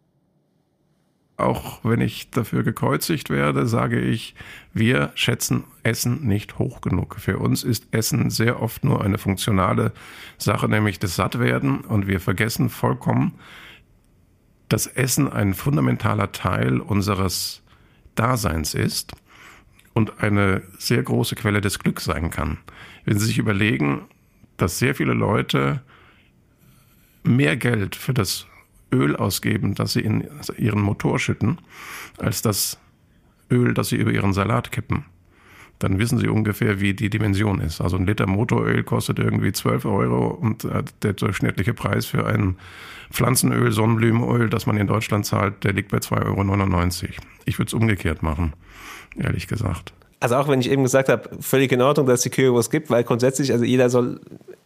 [1.39, 4.35] auch wenn ich dafür gekreuzigt werde, sage ich,
[4.75, 7.17] wir schätzen Essen nicht hoch genug.
[7.19, 9.93] Für uns ist Essen sehr oft nur eine funktionale
[10.37, 11.81] Sache, nämlich das Sattwerden.
[11.81, 13.35] Und wir vergessen vollkommen,
[14.69, 17.63] dass Essen ein fundamentaler Teil unseres
[18.17, 19.13] Daseins ist
[19.95, 22.59] und eine sehr große Quelle des Glücks sein kann.
[23.05, 24.07] Wenn Sie sich überlegen,
[24.57, 25.83] dass sehr viele Leute
[27.23, 28.47] mehr Geld für das
[28.93, 31.59] Öl ausgeben, das sie in ihren Motor schütten,
[32.19, 32.79] als das
[33.51, 35.05] Öl, das sie über ihren Salat kippen.
[35.79, 37.81] Dann wissen sie ungefähr, wie die Dimension ist.
[37.81, 42.57] Also ein Liter Motoröl kostet irgendwie 12 Euro und äh, der durchschnittliche Preis für ein
[43.11, 47.13] Pflanzenöl, Sonnenblumenöl, das man in Deutschland zahlt, der liegt bei 2,99 Euro.
[47.45, 48.55] Ich würde es umgekehrt machen,
[49.17, 49.93] ehrlich gesagt.
[50.21, 52.91] Also auch wenn ich eben gesagt habe, völlig in Ordnung, dass es die Currywurst gibt,
[52.91, 54.21] weil grundsätzlich, also jeder soll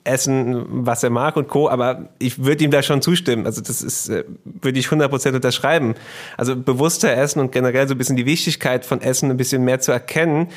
[0.05, 3.47] essen, was er mag und Co., aber ich würde ihm da schon zustimmen.
[3.47, 5.95] Also das ist, äh, würde ich 100% unterschreiben.
[6.37, 9.81] Also bewusster Essen und generell so ein bisschen die Wichtigkeit von Essen ein bisschen mehr
[9.81, 10.49] zu erkennen,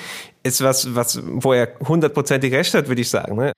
[0.43, 3.36] ist was, was, wo er hundertprozentig recht hat, würde ich sagen.
[3.36, 3.51] Ne?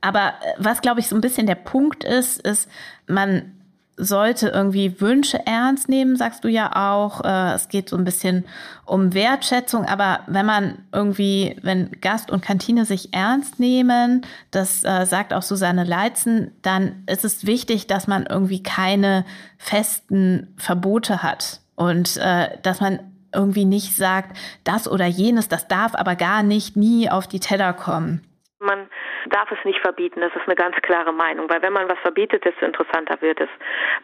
[0.00, 2.68] Aber äh, was, glaube ich, so ein bisschen der Punkt ist, ist,
[3.06, 3.52] man
[4.00, 7.24] sollte irgendwie Wünsche ernst nehmen, sagst du ja auch.
[7.24, 8.44] Äh, es geht so ein bisschen
[8.84, 15.04] um Wertschätzung, aber wenn man irgendwie, wenn Gast und Kantine sich ernst nehmen, das äh,
[15.06, 19.24] sagt auch Susanne Leitzen, dann ist es wichtig, dass man irgendwie keine
[19.58, 22.98] festen Verbote hat und äh, dass man
[23.32, 27.72] irgendwie nicht sagt, das oder jenes, das darf aber gar nicht nie auf die Teller
[27.72, 28.22] kommen.
[28.60, 28.90] Man
[29.26, 30.20] darf es nicht verbieten.
[30.20, 33.48] Das ist eine ganz klare Meinung, weil wenn man was verbietet, desto interessanter wird es.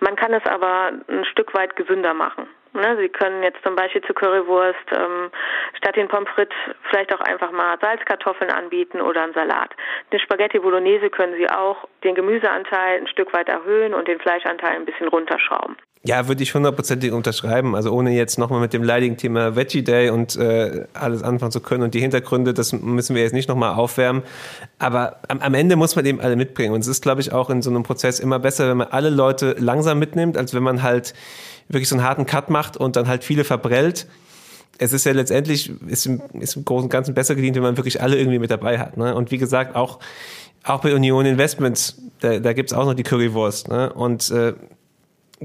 [0.01, 2.49] Man kann es aber ein Stück weit gesünder machen.
[2.73, 2.97] Ne?
[2.99, 5.31] Sie können jetzt zum Beispiel zur Currywurst ähm,
[5.75, 6.57] statt den Pommes frites
[6.91, 9.75] vielleicht auch einfach mal Salzkartoffeln anbieten oder einen Salat.
[10.13, 14.77] Den Spaghetti Bolognese können Sie auch den Gemüseanteil ein Stück weit erhöhen und den Fleischanteil
[14.77, 15.77] ein bisschen runterschrauben.
[16.07, 17.75] Ja, würde ich hundertprozentig unterschreiben.
[17.75, 21.59] Also ohne jetzt nochmal mit dem leidigen Thema Veggie Day und äh, alles anfangen zu
[21.61, 24.23] können und die Hintergründe, das müssen wir jetzt nicht nochmal aufwärmen.
[24.79, 26.75] Aber am, am, Ende muss man eben alle mitbringen.
[26.75, 29.11] Und es ist, glaube ich, auch in so einem Prozess immer besser, wenn man alle
[29.11, 31.13] Leute langsam mitnimmt, als wenn man halt
[31.69, 34.07] wirklich so einen harten Cut macht und dann halt viele verbrellt.
[34.79, 37.77] Es ist ja letztendlich, ist im, ist im Großen und Ganzen besser gedient, wenn man
[37.77, 38.97] wirklich alle irgendwie mit dabei hat.
[38.97, 39.13] Ne?
[39.13, 39.99] Und wie gesagt, auch,
[40.63, 43.67] auch bei Union Investments, da, da gibt es auch noch die Currywurst.
[43.67, 43.93] Ne?
[43.93, 44.53] Und äh,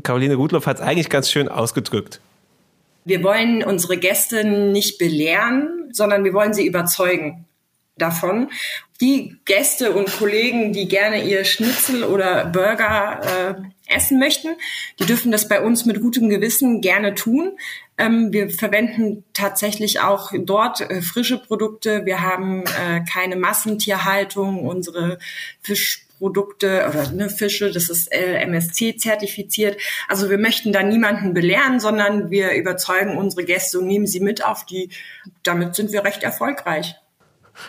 [0.04, 2.22] Caroline Rudloff hat es eigentlich ganz schön ausgedrückt.
[3.04, 7.46] Wir wollen unsere Gäste nicht belehren, sondern wir wollen sie überzeugen
[7.98, 8.50] davon.
[9.00, 14.50] Die Gäste und Kollegen, die gerne ihr Schnitzel oder Burger äh, essen möchten,
[15.00, 17.58] die dürfen das bei uns mit gutem Gewissen gerne tun.
[17.98, 22.06] Ähm, wir verwenden tatsächlich auch dort äh, frische Produkte.
[22.06, 24.68] Wir haben äh, keine Massentierhaltung.
[24.68, 25.18] Unsere
[25.62, 29.82] Fisch Produkte oder ne, Fische, das ist MSC zertifiziert.
[30.08, 34.46] Also wir möchten da niemanden belehren, sondern wir überzeugen unsere Gäste und nehmen sie mit
[34.46, 34.92] auf die,
[35.42, 36.96] damit sind wir recht erfolgreich.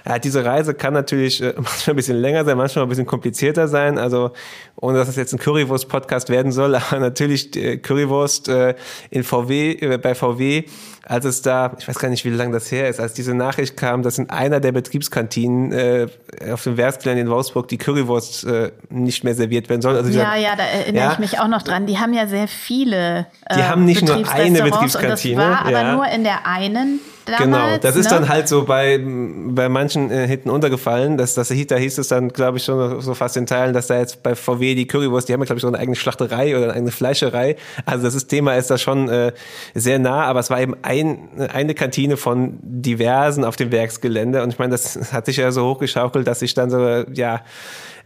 [0.07, 3.69] Ja, diese Reise kann natürlich äh, manchmal ein bisschen länger sein, manchmal ein bisschen komplizierter
[3.69, 3.99] sein.
[3.99, 4.33] Also,
[4.77, 8.75] ohne dass es jetzt ein Currywurst-Podcast werden soll, aber natürlich äh, Currywurst äh,
[9.11, 10.65] in VW, äh, bei VW,
[11.07, 13.77] als es da, ich weiß gar nicht, wie lange das her ist, als diese Nachricht
[13.77, 16.07] kam, dass in einer der Betriebskantinen äh,
[16.53, 19.97] auf dem Werksgelände in Wolfsburg die Currywurst äh, nicht mehr serviert werden soll.
[19.97, 21.87] Also ja, ja, da erinnere ja, ich mich auch noch dran.
[21.87, 23.27] Die haben ja sehr viele.
[23.47, 25.35] Äh, die haben nicht nur eine Betriebskantine.
[25.35, 25.95] Und das war aber ja.
[25.95, 27.43] nur in der einen damals.
[27.43, 28.19] Genau, das ist ne?
[28.19, 31.17] dann halt so bei, bei manchen äh, hinten untergefallen.
[31.17, 33.99] Das, das, da hieß es dann, glaube ich, schon so fast in Teilen, dass da
[33.99, 36.65] jetzt bei VW die Currywurst, die haben ja, glaube ich, so eine eigene Schlachterei oder
[36.65, 37.57] eine eigene Fleischerei.
[37.87, 39.33] Also das ist, Thema ist da schon äh,
[39.75, 44.43] sehr nah, aber es war eben ein, eine Kantine von diversen auf dem Werksgelände.
[44.43, 47.43] Und ich meine, das hat sich ja so hochgeschaukelt, dass sich dann so, ja,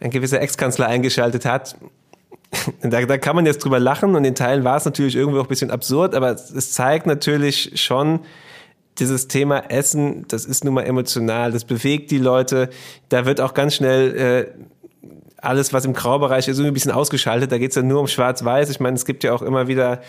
[0.00, 1.76] ein gewisser Ex-Kanzler eingeschaltet hat.
[2.80, 5.44] Da, da kann man jetzt drüber lachen und in Teilen war es natürlich irgendwie auch
[5.44, 8.20] ein bisschen absurd, aber es zeigt natürlich schon,
[8.98, 12.70] dieses Thema Essen, das ist nun mal emotional, das bewegt die Leute.
[13.08, 14.46] Da wird auch ganz schnell äh,
[15.38, 17.52] alles, was im Graubereich ist, irgendwie ein bisschen ausgeschaltet.
[17.52, 18.70] Da geht es dann nur um Schwarz-Weiß.
[18.70, 20.00] Ich meine, es gibt ja auch immer wieder,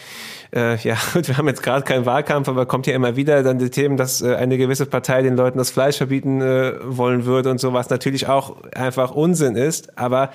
[0.56, 3.70] äh, ja, wir haben jetzt gerade keinen Wahlkampf, aber kommt ja immer wieder dann die
[3.70, 7.60] Themen, dass äh, eine gewisse Partei den Leuten das Fleisch verbieten äh, wollen würde und
[7.60, 9.98] sowas natürlich auch einfach Unsinn ist.
[9.98, 10.30] Aber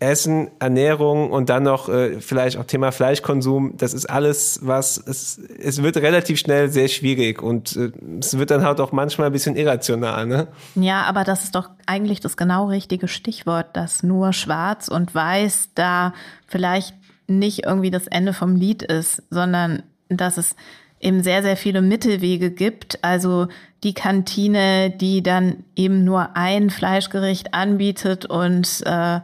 [0.00, 5.38] Essen, Ernährung und dann noch äh, vielleicht auch Thema Fleischkonsum, das ist alles, was es,
[5.38, 9.32] es wird relativ schnell sehr schwierig und äh, es wird dann halt auch manchmal ein
[9.32, 10.46] bisschen irrational, ne?
[10.76, 15.70] Ja, aber das ist doch eigentlich das genau richtige Stichwort, dass nur Schwarz und Weiß
[15.74, 16.14] da
[16.46, 16.94] vielleicht
[17.26, 20.54] nicht irgendwie das Ende vom Lied ist, sondern dass es
[21.00, 23.02] eben sehr, sehr viele Mittelwege gibt.
[23.02, 23.48] Also
[23.82, 29.20] die Kantine, die dann eben nur ein Fleischgericht anbietet und äh,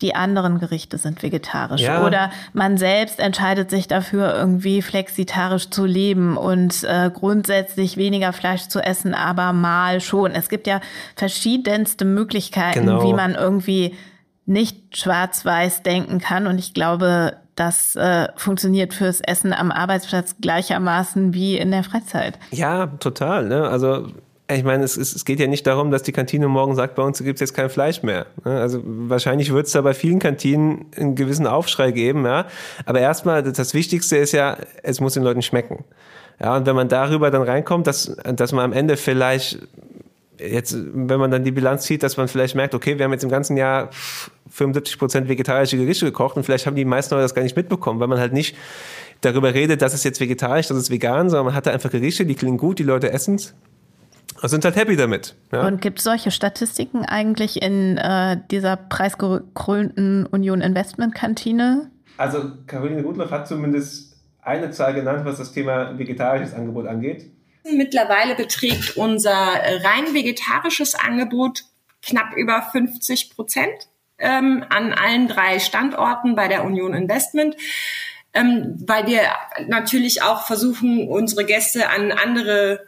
[0.00, 1.80] die anderen Gerichte sind vegetarisch.
[1.80, 2.04] Ja.
[2.06, 8.68] Oder man selbst entscheidet sich dafür, irgendwie flexitarisch zu leben und äh, grundsätzlich weniger Fleisch
[8.68, 10.32] zu essen, aber mal schon.
[10.32, 10.80] Es gibt ja
[11.16, 13.02] verschiedenste Möglichkeiten, Genau.
[13.02, 13.94] wie man irgendwie
[14.46, 16.46] nicht schwarz-weiß denken kann.
[16.46, 22.38] Und ich glaube, das äh, funktioniert fürs Essen am Arbeitsplatz gleichermaßen wie in der Freizeit.
[22.52, 23.46] Ja, total.
[23.46, 23.68] Ne?
[23.68, 24.06] Also
[24.50, 27.02] ich meine, es, es, es geht ja nicht darum, dass die Kantine morgen sagt, bei
[27.02, 28.26] uns gibt's jetzt kein Fleisch mehr.
[28.44, 32.46] Also wahrscheinlich wird es da bei vielen Kantinen einen gewissen Aufschrei geben, ja.
[32.86, 35.84] Aber erstmal, das- Wichtigste ist ja, es muss den Leuten schmecken.
[36.40, 39.58] Ja, und wenn man darüber dann reinkommt, dass, dass man am Ende vielleicht
[40.38, 43.24] jetzt, wenn man dann die Bilanz zieht, dass man vielleicht merkt, okay, wir haben jetzt
[43.24, 43.90] im ganzen Jahr
[44.50, 48.00] 75 Prozent vegetarische Gerichte gekocht und vielleicht haben die meisten Leute das gar nicht mitbekommen,
[48.00, 48.56] weil man halt nicht
[49.20, 52.24] darüber redet, das ist jetzt vegetarisch, das ist vegan, sondern man hat da einfach Gerichte,
[52.24, 53.67] die klingen gut, die Leute essen's und
[54.42, 55.34] sind halt happy damit.
[55.52, 55.66] Ja?
[55.66, 61.90] Und gibt es solche Statistiken eigentlich in äh, dieser preisgekrönten Union Investment Kantine?
[62.16, 67.30] Also Caroline Rudloff hat zumindest eine Zahl genannt, was das Thema vegetarisches Angebot angeht.
[67.70, 71.64] Mittlerweile beträgt unser äh, rein vegetarisches Angebot
[72.02, 73.88] knapp über 50 Prozent
[74.18, 77.56] ähm, an allen drei Standorten bei der Union Investment.
[78.34, 79.22] Ähm, weil wir
[79.66, 82.87] natürlich auch versuchen, unsere Gäste an andere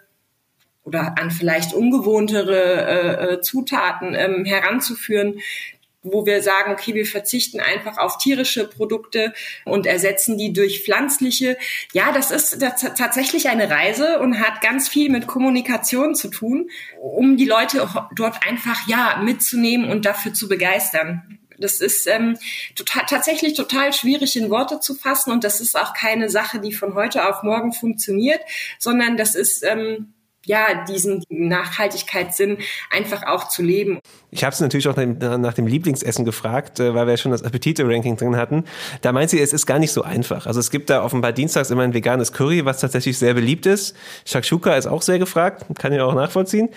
[0.85, 5.41] oder an vielleicht ungewohntere äh, äh, Zutaten ähm, heranzuführen,
[6.03, 9.35] wo wir sagen, okay, wir verzichten einfach auf tierische Produkte
[9.67, 11.59] und ersetzen die durch pflanzliche.
[11.93, 12.59] Ja, das ist
[12.97, 18.47] tatsächlich eine Reise und hat ganz viel mit Kommunikation zu tun, um die Leute dort
[18.47, 21.39] einfach ja mitzunehmen und dafür zu begeistern.
[21.59, 22.39] Das ist ähm,
[22.75, 26.73] total, tatsächlich total schwierig in Worte zu fassen und das ist auch keine Sache, die
[26.73, 28.41] von heute auf morgen funktioniert,
[28.79, 30.15] sondern das ist ähm,
[30.47, 32.59] ja diesen Nachhaltigkeitssinn
[32.91, 34.01] einfach auch zu leben.
[34.31, 37.43] Ich habe es natürlich auch nach, dem Lieblingsessen gefragt, äh, weil wir ja schon das
[37.43, 38.65] Appetite-Ranking drin hatten.
[39.03, 40.47] Da meint sie, es ist gar nicht so einfach.
[40.47, 43.97] Also es gibt da offenbar dienstags immer ein veganes Curry, was tatsächlich sehr beliebt ist.
[44.25, 46.71] Shakshuka ist auch sehr gefragt, kann ich auch nachvollziehen.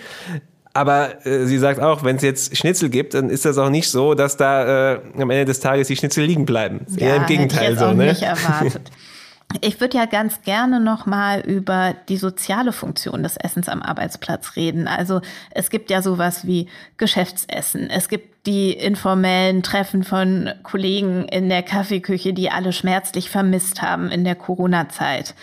[0.74, 3.88] Aber äh, sie sagt auch, wenn es jetzt Schnitzel gibt, dann ist das auch nicht
[3.88, 6.84] so, dass da äh, am Ende des Tages die Schnitzel liegen bleiben.
[6.96, 8.06] Eher im Gegenteil hätte ich jetzt so, auch ne?
[8.08, 8.90] nicht erwartet.
[9.60, 14.56] Ich würde ja ganz gerne noch mal über die soziale Funktion des Essens am Arbeitsplatz
[14.56, 14.88] reden.
[14.88, 17.88] Also es gibt ja sowas wie Geschäftsessen.
[17.88, 24.10] Es gibt die informellen Treffen von Kollegen in der Kaffeeküche, die alle schmerzlich vermisst haben
[24.10, 25.34] in der Corona-Zeit.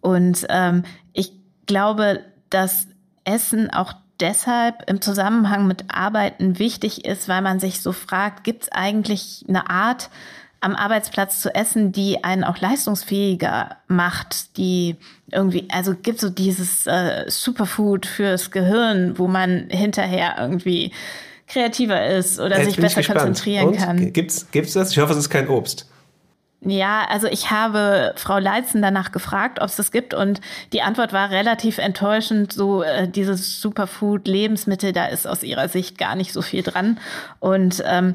[0.00, 1.32] Und ähm, ich
[1.66, 2.86] glaube, dass
[3.24, 8.64] Essen auch deshalb im Zusammenhang mit Arbeiten wichtig ist, weil man sich so fragt, gibt
[8.64, 10.10] es eigentlich eine Art,
[10.64, 14.96] am Arbeitsplatz zu essen, die einen auch leistungsfähiger macht, die
[15.30, 20.90] irgendwie, also gibt so dieses äh, Superfood fürs Gehirn, wo man hinterher irgendwie
[21.48, 23.76] kreativer ist oder Jetzt sich besser konzentrieren Und?
[23.76, 24.12] kann.
[24.14, 24.92] Gibt's, gibt's das?
[24.92, 25.86] Ich hoffe, es ist kein Obst.
[26.66, 30.40] Ja, also ich habe Frau Leitzen danach gefragt, ob es das gibt und
[30.72, 32.54] die Antwort war relativ enttäuschend.
[32.54, 36.98] So äh, dieses Superfood-Lebensmittel, da ist aus ihrer Sicht gar nicht so viel dran.
[37.38, 38.14] Und ähm,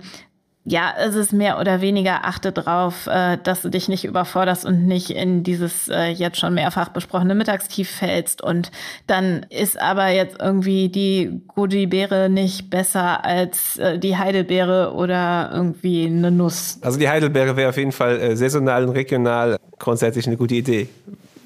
[0.69, 4.85] ja, es ist mehr oder weniger achte drauf, äh, dass du dich nicht überforderst und
[4.85, 8.41] nicht in dieses äh, jetzt schon mehrfach besprochene Mittagstief fällst.
[8.43, 8.71] Und
[9.07, 16.05] dann ist aber jetzt irgendwie die Goji-Beere nicht besser als äh, die Heidelbeere oder irgendwie
[16.05, 16.77] eine Nuss.
[16.81, 20.87] Also die Heidelbeere wäre auf jeden Fall äh, saisonal und regional grundsätzlich eine gute Idee.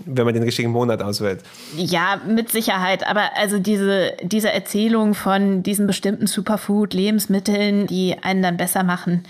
[0.05, 1.41] Wenn man den richtigen Monat auswählt.
[1.75, 3.07] Ja, mit Sicherheit.
[3.07, 9.23] Aber also diese, diese Erzählung von diesen bestimmten Superfood, Lebensmitteln, die einen dann besser machen,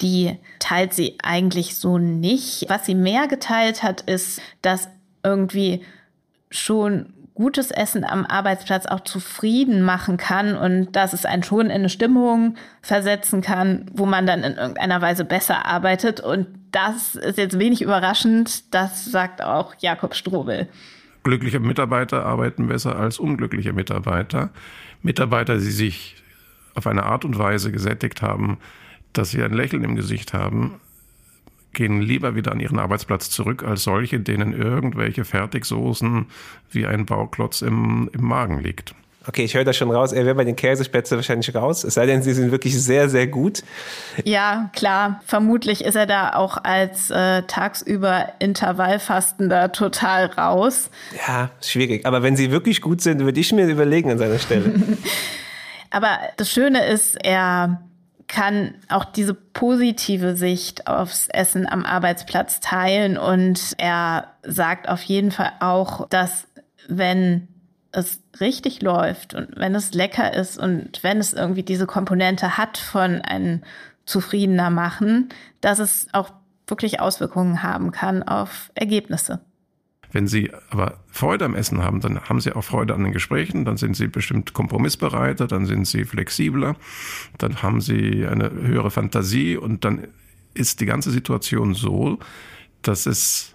[0.00, 2.66] die teilt sie eigentlich so nicht.
[2.68, 4.88] Was sie mehr geteilt hat, ist, dass
[5.22, 5.82] irgendwie
[6.50, 11.70] schon gutes Essen am Arbeitsplatz auch zufrieden machen kann und dass es einen schon in
[11.70, 16.18] eine Stimmung versetzen kann, wo man dann in irgendeiner Weise besser arbeitet.
[16.18, 18.74] Und das ist jetzt wenig überraschend.
[18.74, 20.66] Das sagt auch Jakob Strobel.
[21.22, 24.50] Glückliche Mitarbeiter arbeiten besser als unglückliche Mitarbeiter.
[25.02, 26.16] Mitarbeiter, die sich
[26.74, 28.58] auf eine Art und Weise gesättigt haben,
[29.12, 30.80] dass sie ein Lächeln im Gesicht haben,
[31.78, 36.26] gehen lieber wieder an ihren Arbeitsplatz zurück als solche, denen irgendwelche Fertigsoßen
[36.72, 38.96] wie ein Bauklotz im, im Magen liegt.
[39.28, 40.12] Okay, ich höre da schon raus.
[40.12, 41.84] Er wäre bei den Käsespätzle wahrscheinlich raus.
[41.84, 43.62] Es sei denn, sie sind wirklich sehr, sehr gut.
[44.24, 45.20] Ja, klar.
[45.24, 50.90] Vermutlich ist er da auch als äh, tagsüber Intervallfastender total raus.
[51.28, 52.06] Ja, schwierig.
[52.06, 54.72] Aber wenn sie wirklich gut sind, würde ich mir überlegen an seiner Stelle.
[55.90, 57.82] Aber das Schöne ist, er
[58.28, 65.30] kann auch diese positive Sicht aufs Essen am Arbeitsplatz teilen und er sagt auf jeden
[65.30, 66.46] Fall auch, dass
[66.88, 67.48] wenn
[67.90, 72.76] es richtig läuft und wenn es lecker ist und wenn es irgendwie diese Komponente hat
[72.76, 73.62] von einem
[74.04, 76.30] zufriedener machen, dass es auch
[76.66, 79.40] wirklich Auswirkungen haben kann auf Ergebnisse.
[80.12, 83.64] Wenn Sie aber Freude am Essen haben, dann haben Sie auch Freude an den Gesprächen,
[83.64, 86.76] dann sind Sie bestimmt kompromissbereiter, dann sind Sie flexibler,
[87.36, 90.08] dann haben Sie eine höhere Fantasie und dann
[90.54, 92.18] ist die ganze Situation so,
[92.82, 93.54] dass es,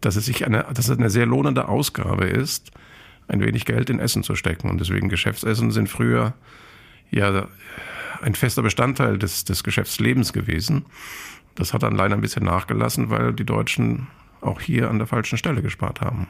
[0.00, 2.70] dass es sich eine, dass es eine sehr lohnende Ausgabe ist,
[3.26, 4.70] ein wenig Geld in Essen zu stecken.
[4.70, 6.34] Und deswegen Geschäftsessen sind früher
[7.10, 7.48] ja
[8.22, 10.86] ein fester Bestandteil des, des Geschäftslebens gewesen.
[11.54, 14.06] Das hat dann leider ein bisschen nachgelassen, weil die Deutschen
[14.40, 16.26] auch hier an der falschen Stelle gespart haben.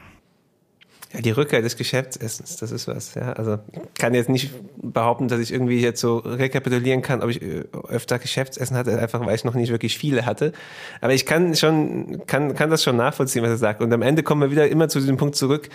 [1.11, 3.15] Ja, die Rückkehr des Geschäftsessens, das ist was.
[3.15, 3.33] Ja.
[3.33, 3.57] Also
[3.97, 8.19] kann jetzt nicht behaupten, dass ich irgendwie jetzt so rekapitulieren kann, ob ich äh, öfter
[8.19, 10.53] Geschäftsessen hatte, einfach weil ich noch nicht wirklich viele hatte.
[11.01, 13.81] Aber ich kann schon, kann, kann das schon nachvollziehen, was er sagt.
[13.81, 15.69] Und am Ende kommen wir wieder immer zu diesem Punkt zurück.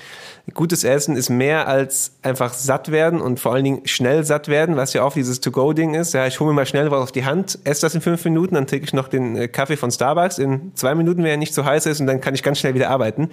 [0.52, 4.76] Gutes Essen ist mehr als einfach satt werden und vor allen Dingen schnell satt werden,
[4.76, 6.14] was ja auch dieses To-Go-Ding ist.
[6.14, 8.54] Ja, ich hole mir mal schnell was auf die Hand, esse das in fünf Minuten,
[8.54, 11.54] dann trinke ich noch den äh, Kaffee von Starbucks in zwei Minuten, wenn er nicht
[11.54, 13.30] zu so heiß ist und dann kann ich ganz schnell wieder arbeiten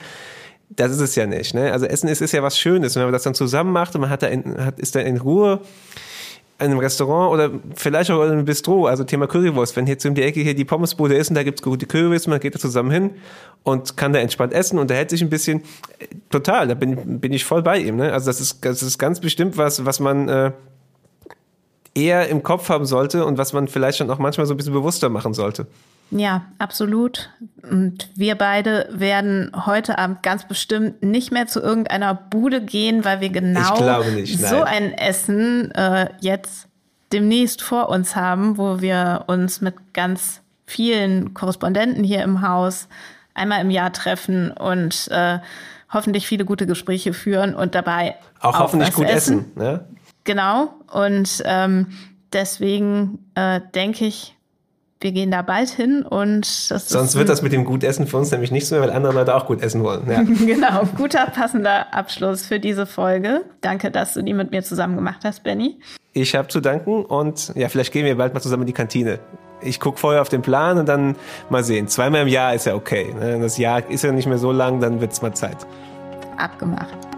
[0.75, 1.53] das ist es ja nicht.
[1.53, 1.71] Ne?
[1.71, 2.95] Also Essen ist, ist ja was Schönes.
[2.95, 5.17] Wenn man das dann zusammen macht und man hat da in, hat, ist da in
[5.17, 5.61] Ruhe
[6.59, 10.13] in einem Restaurant oder vielleicht auch in einem Bistro, also Thema Currywurst, wenn jetzt um
[10.13, 12.91] die Ecke hier die Pommesbude ist und da gibt's gute Currywurst, man geht da zusammen
[12.91, 13.11] hin
[13.63, 15.63] und kann da entspannt essen und unterhält sich ein bisschen.
[16.29, 17.95] Total, da bin, bin ich voll bei ihm.
[17.95, 18.13] Ne?
[18.13, 20.51] Also das ist, das ist ganz bestimmt was, was man äh,
[21.95, 24.73] eher im Kopf haben sollte und was man vielleicht schon auch manchmal so ein bisschen
[24.73, 25.65] bewusster machen sollte.
[26.11, 27.29] Ja, absolut.
[27.63, 33.21] Und wir beide werden heute Abend ganz bestimmt nicht mehr zu irgendeiner Bude gehen, weil
[33.21, 36.67] wir genau nicht, so ein Essen äh, jetzt
[37.13, 42.87] demnächst vor uns haben, wo wir uns mit ganz vielen Korrespondenten hier im Haus
[43.33, 45.39] einmal im Jahr treffen und äh,
[45.91, 49.39] hoffentlich viele gute Gespräche führen und dabei auch, auch hoffentlich gut essen.
[49.39, 49.85] essen ne?
[50.23, 50.73] Genau.
[50.91, 51.87] Und ähm,
[52.33, 54.35] deswegen äh, denke ich,
[55.01, 58.51] wir gehen da bald hin und sonst wird das mit dem Gutessen für uns nämlich
[58.51, 60.09] nicht so, weil andere Leute auch gut essen wollen.
[60.09, 60.21] Ja.
[60.45, 63.41] genau, guter passender Abschluss für diese Folge.
[63.61, 65.79] Danke, dass du die mit mir zusammen gemacht hast, Benny.
[66.13, 69.19] Ich habe zu danken und ja, vielleicht gehen wir bald mal zusammen in die Kantine.
[69.63, 71.15] Ich gucke vorher auf den Plan und dann
[71.49, 71.87] mal sehen.
[71.87, 73.13] Zweimal im Jahr ist ja okay.
[73.13, 73.39] Ne?
[73.39, 75.57] Das Jahr ist ja nicht mehr so lang, dann wird es mal Zeit.
[76.37, 77.10] Abgemacht.